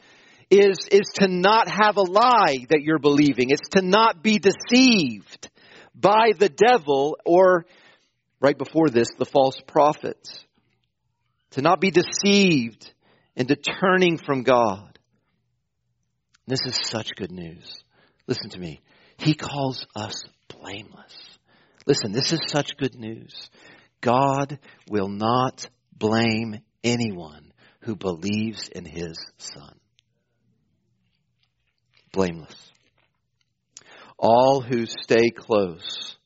is, 0.49 0.77
is 0.91 1.11
to 1.15 1.27
not 1.27 1.67
have 1.69 1.97
a 1.97 2.01
lie 2.01 2.65
that 2.69 2.81
you're 2.81 2.99
believing. 2.99 3.51
It's 3.51 3.69
to 3.69 3.81
not 3.81 4.23
be 4.23 4.39
deceived 4.39 5.49
by 5.93 6.31
the 6.37 6.49
devil 6.49 7.17
or, 7.25 7.65
right 8.39 8.57
before 8.57 8.89
this, 8.89 9.09
the 9.17 9.25
false 9.25 9.61
prophets. 9.67 10.45
To 11.51 11.61
not 11.61 11.79
be 11.79 11.91
deceived 11.91 12.91
into 13.35 13.55
turning 13.55 14.17
from 14.17 14.43
God. 14.43 14.97
This 16.47 16.61
is 16.65 16.79
such 16.83 17.11
good 17.15 17.31
news. 17.31 17.83
Listen 18.27 18.49
to 18.51 18.59
me. 18.59 18.81
He 19.17 19.35
calls 19.35 19.85
us 19.95 20.23
blameless. 20.47 21.37
Listen, 21.85 22.11
this 22.11 22.33
is 22.33 22.39
such 22.47 22.77
good 22.77 22.95
news. 22.95 23.49
God 24.01 24.57
will 24.89 25.09
not 25.09 25.69
blame 25.95 26.61
anyone 26.83 27.48
who 27.81 27.95
believes 27.95 28.69
in 28.69 28.85
his 28.85 29.17
son. 29.37 29.79
Blameless. 32.11 32.71
All 34.17 34.61
who 34.61 34.85
stay 34.85 35.29
close 35.29 36.17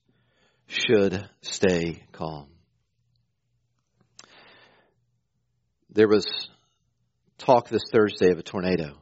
should 0.68 1.30
stay 1.41 2.04
calm. 2.12 2.47
There 5.91 6.08
was 6.08 6.26
talk 7.38 7.70
this 7.70 7.84
Thursday 7.91 8.32
of 8.32 8.39
a 8.39 8.43
tornado. 8.43 8.97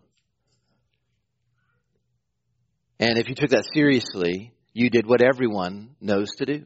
And 2.99 3.17
if 3.17 3.29
you 3.29 3.35
took 3.35 3.51
that 3.51 3.65
seriously, 3.73 4.51
you 4.73 4.89
did 4.89 5.07
what 5.07 5.21
everyone 5.21 5.95
knows 6.01 6.35
to 6.37 6.45
do. 6.45 6.65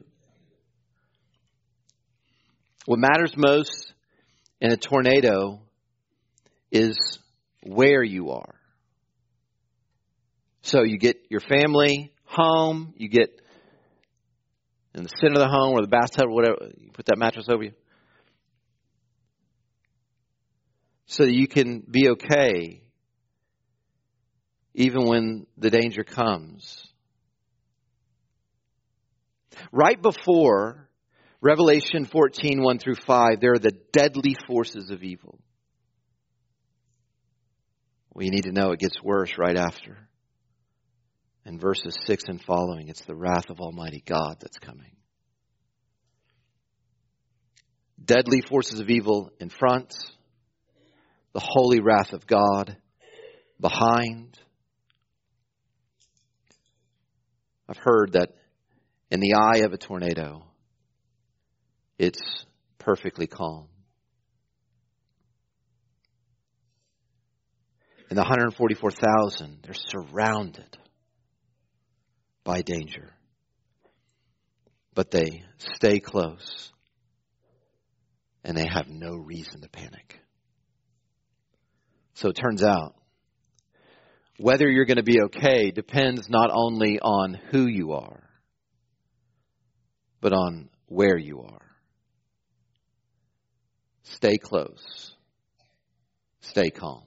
What 2.86 2.98
matters 2.98 3.34
most 3.36 3.92
in 4.60 4.72
a 4.72 4.76
tornado 4.76 5.60
is 6.70 7.18
where 7.62 8.02
you 8.02 8.30
are. 8.30 8.54
So 10.62 10.82
you 10.82 10.98
get 10.98 11.16
your 11.30 11.40
family 11.40 12.12
home, 12.24 12.94
you 12.96 13.08
get 13.08 13.40
in 14.94 15.02
the 15.02 15.10
center 15.20 15.34
of 15.34 15.40
the 15.40 15.48
home 15.48 15.74
or 15.74 15.82
the 15.82 15.88
bathtub 15.88 16.26
or 16.26 16.34
whatever, 16.34 16.56
you 16.78 16.90
put 16.92 17.06
that 17.06 17.18
mattress 17.18 17.46
over 17.48 17.64
you. 17.64 17.72
So 21.06 21.24
that 21.24 21.32
you 21.32 21.46
can 21.46 21.80
be 21.88 22.08
okay 22.10 22.82
even 24.74 25.06
when 25.06 25.46
the 25.56 25.70
danger 25.70 26.04
comes. 26.04 26.86
Right 29.72 30.00
before 30.00 30.88
Revelation 31.40 32.04
14, 32.06 32.62
1 32.62 32.78
through 32.78 32.96
5, 32.96 33.40
there 33.40 33.52
are 33.52 33.58
the 33.58 33.76
deadly 33.92 34.36
forces 34.46 34.90
of 34.90 35.02
evil. 35.02 35.38
Well, 38.16 38.24
you 38.24 38.30
need 38.30 38.44
to 38.44 38.52
know 38.52 38.72
it 38.72 38.80
gets 38.80 39.02
worse 39.02 39.36
right 39.36 39.58
after. 39.58 39.98
In 41.44 41.60
verses 41.60 41.94
6 42.06 42.24
and 42.28 42.42
following, 42.42 42.88
it's 42.88 43.04
the 43.04 43.14
wrath 43.14 43.50
of 43.50 43.60
Almighty 43.60 44.02
God 44.06 44.38
that's 44.40 44.58
coming. 44.58 44.96
Deadly 48.02 48.40
forces 48.40 48.80
of 48.80 48.88
evil 48.88 49.32
in 49.38 49.50
front, 49.50 49.94
the 51.34 51.42
holy 51.44 51.80
wrath 51.80 52.14
of 52.14 52.26
God 52.26 52.78
behind. 53.60 54.38
I've 57.68 57.76
heard 57.76 58.14
that 58.14 58.30
in 59.10 59.20
the 59.20 59.34
eye 59.34 59.58
of 59.66 59.74
a 59.74 59.76
tornado, 59.76 60.42
it's 61.98 62.46
perfectly 62.78 63.26
calm. 63.26 63.68
And 68.08 68.16
the 68.16 68.22
144,000, 68.22 69.58
they're 69.62 69.74
surrounded 69.74 70.78
by 72.44 72.62
danger. 72.62 73.10
But 74.94 75.10
they 75.10 75.42
stay 75.58 75.98
close 75.98 76.72
and 78.44 78.56
they 78.56 78.66
have 78.66 78.88
no 78.88 79.16
reason 79.16 79.60
to 79.60 79.68
panic. 79.68 80.20
So 82.14 82.28
it 82.28 82.34
turns 82.34 82.62
out 82.62 82.94
whether 84.38 84.68
you're 84.68 84.84
going 84.84 84.96
to 84.98 85.02
be 85.02 85.20
okay 85.24 85.70
depends 85.70 86.28
not 86.28 86.50
only 86.52 87.00
on 87.00 87.38
who 87.50 87.66
you 87.66 87.92
are, 87.92 88.22
but 90.20 90.32
on 90.32 90.68
where 90.86 91.18
you 91.18 91.42
are. 91.42 91.66
Stay 94.04 94.38
close. 94.38 95.14
Stay 96.40 96.70
calm. 96.70 97.02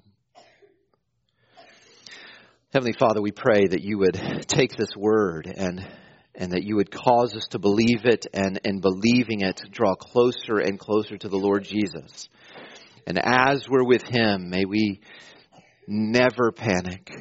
Heavenly 2.71 2.93
Father, 2.99 3.19
we 3.19 3.31
pray 3.31 3.65
that 3.65 3.81
you 3.81 3.97
would 3.97 4.13
take 4.47 4.75
this 4.75 4.95
word 4.95 5.51
and 5.53 5.83
and 6.35 6.51
that 6.51 6.63
you 6.63 6.75
would 6.75 6.91
cause 6.91 7.35
us 7.35 7.47
to 7.49 7.57
believe 7.57 8.05
it 8.05 8.27
and 8.31 8.59
in 8.63 8.79
believing 8.79 9.41
it 9.41 9.59
draw 9.71 9.95
closer 9.95 10.59
and 10.59 10.79
closer 10.79 11.17
to 11.17 11.27
the 11.27 11.37
Lord 11.37 11.63
Jesus. 11.63 12.29
And 13.07 13.17
as 13.17 13.67
we're 13.67 13.83
with 13.83 14.03
him, 14.03 14.51
may 14.51 14.65
we 14.65 15.01
never 15.87 16.51
panic, 16.51 17.11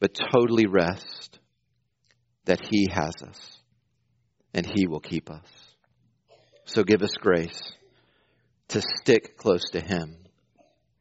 but 0.00 0.18
totally 0.32 0.66
rest 0.66 1.38
that 2.46 2.64
He 2.64 2.88
has 2.90 3.14
us 3.22 3.58
and 4.54 4.64
He 4.64 4.86
will 4.86 5.00
keep 5.00 5.30
us. 5.30 5.46
So 6.64 6.82
give 6.82 7.02
us 7.02 7.14
grace 7.20 7.60
to 8.68 8.82
stick 9.00 9.36
close 9.36 9.68
to 9.72 9.80
Him. 9.80 10.17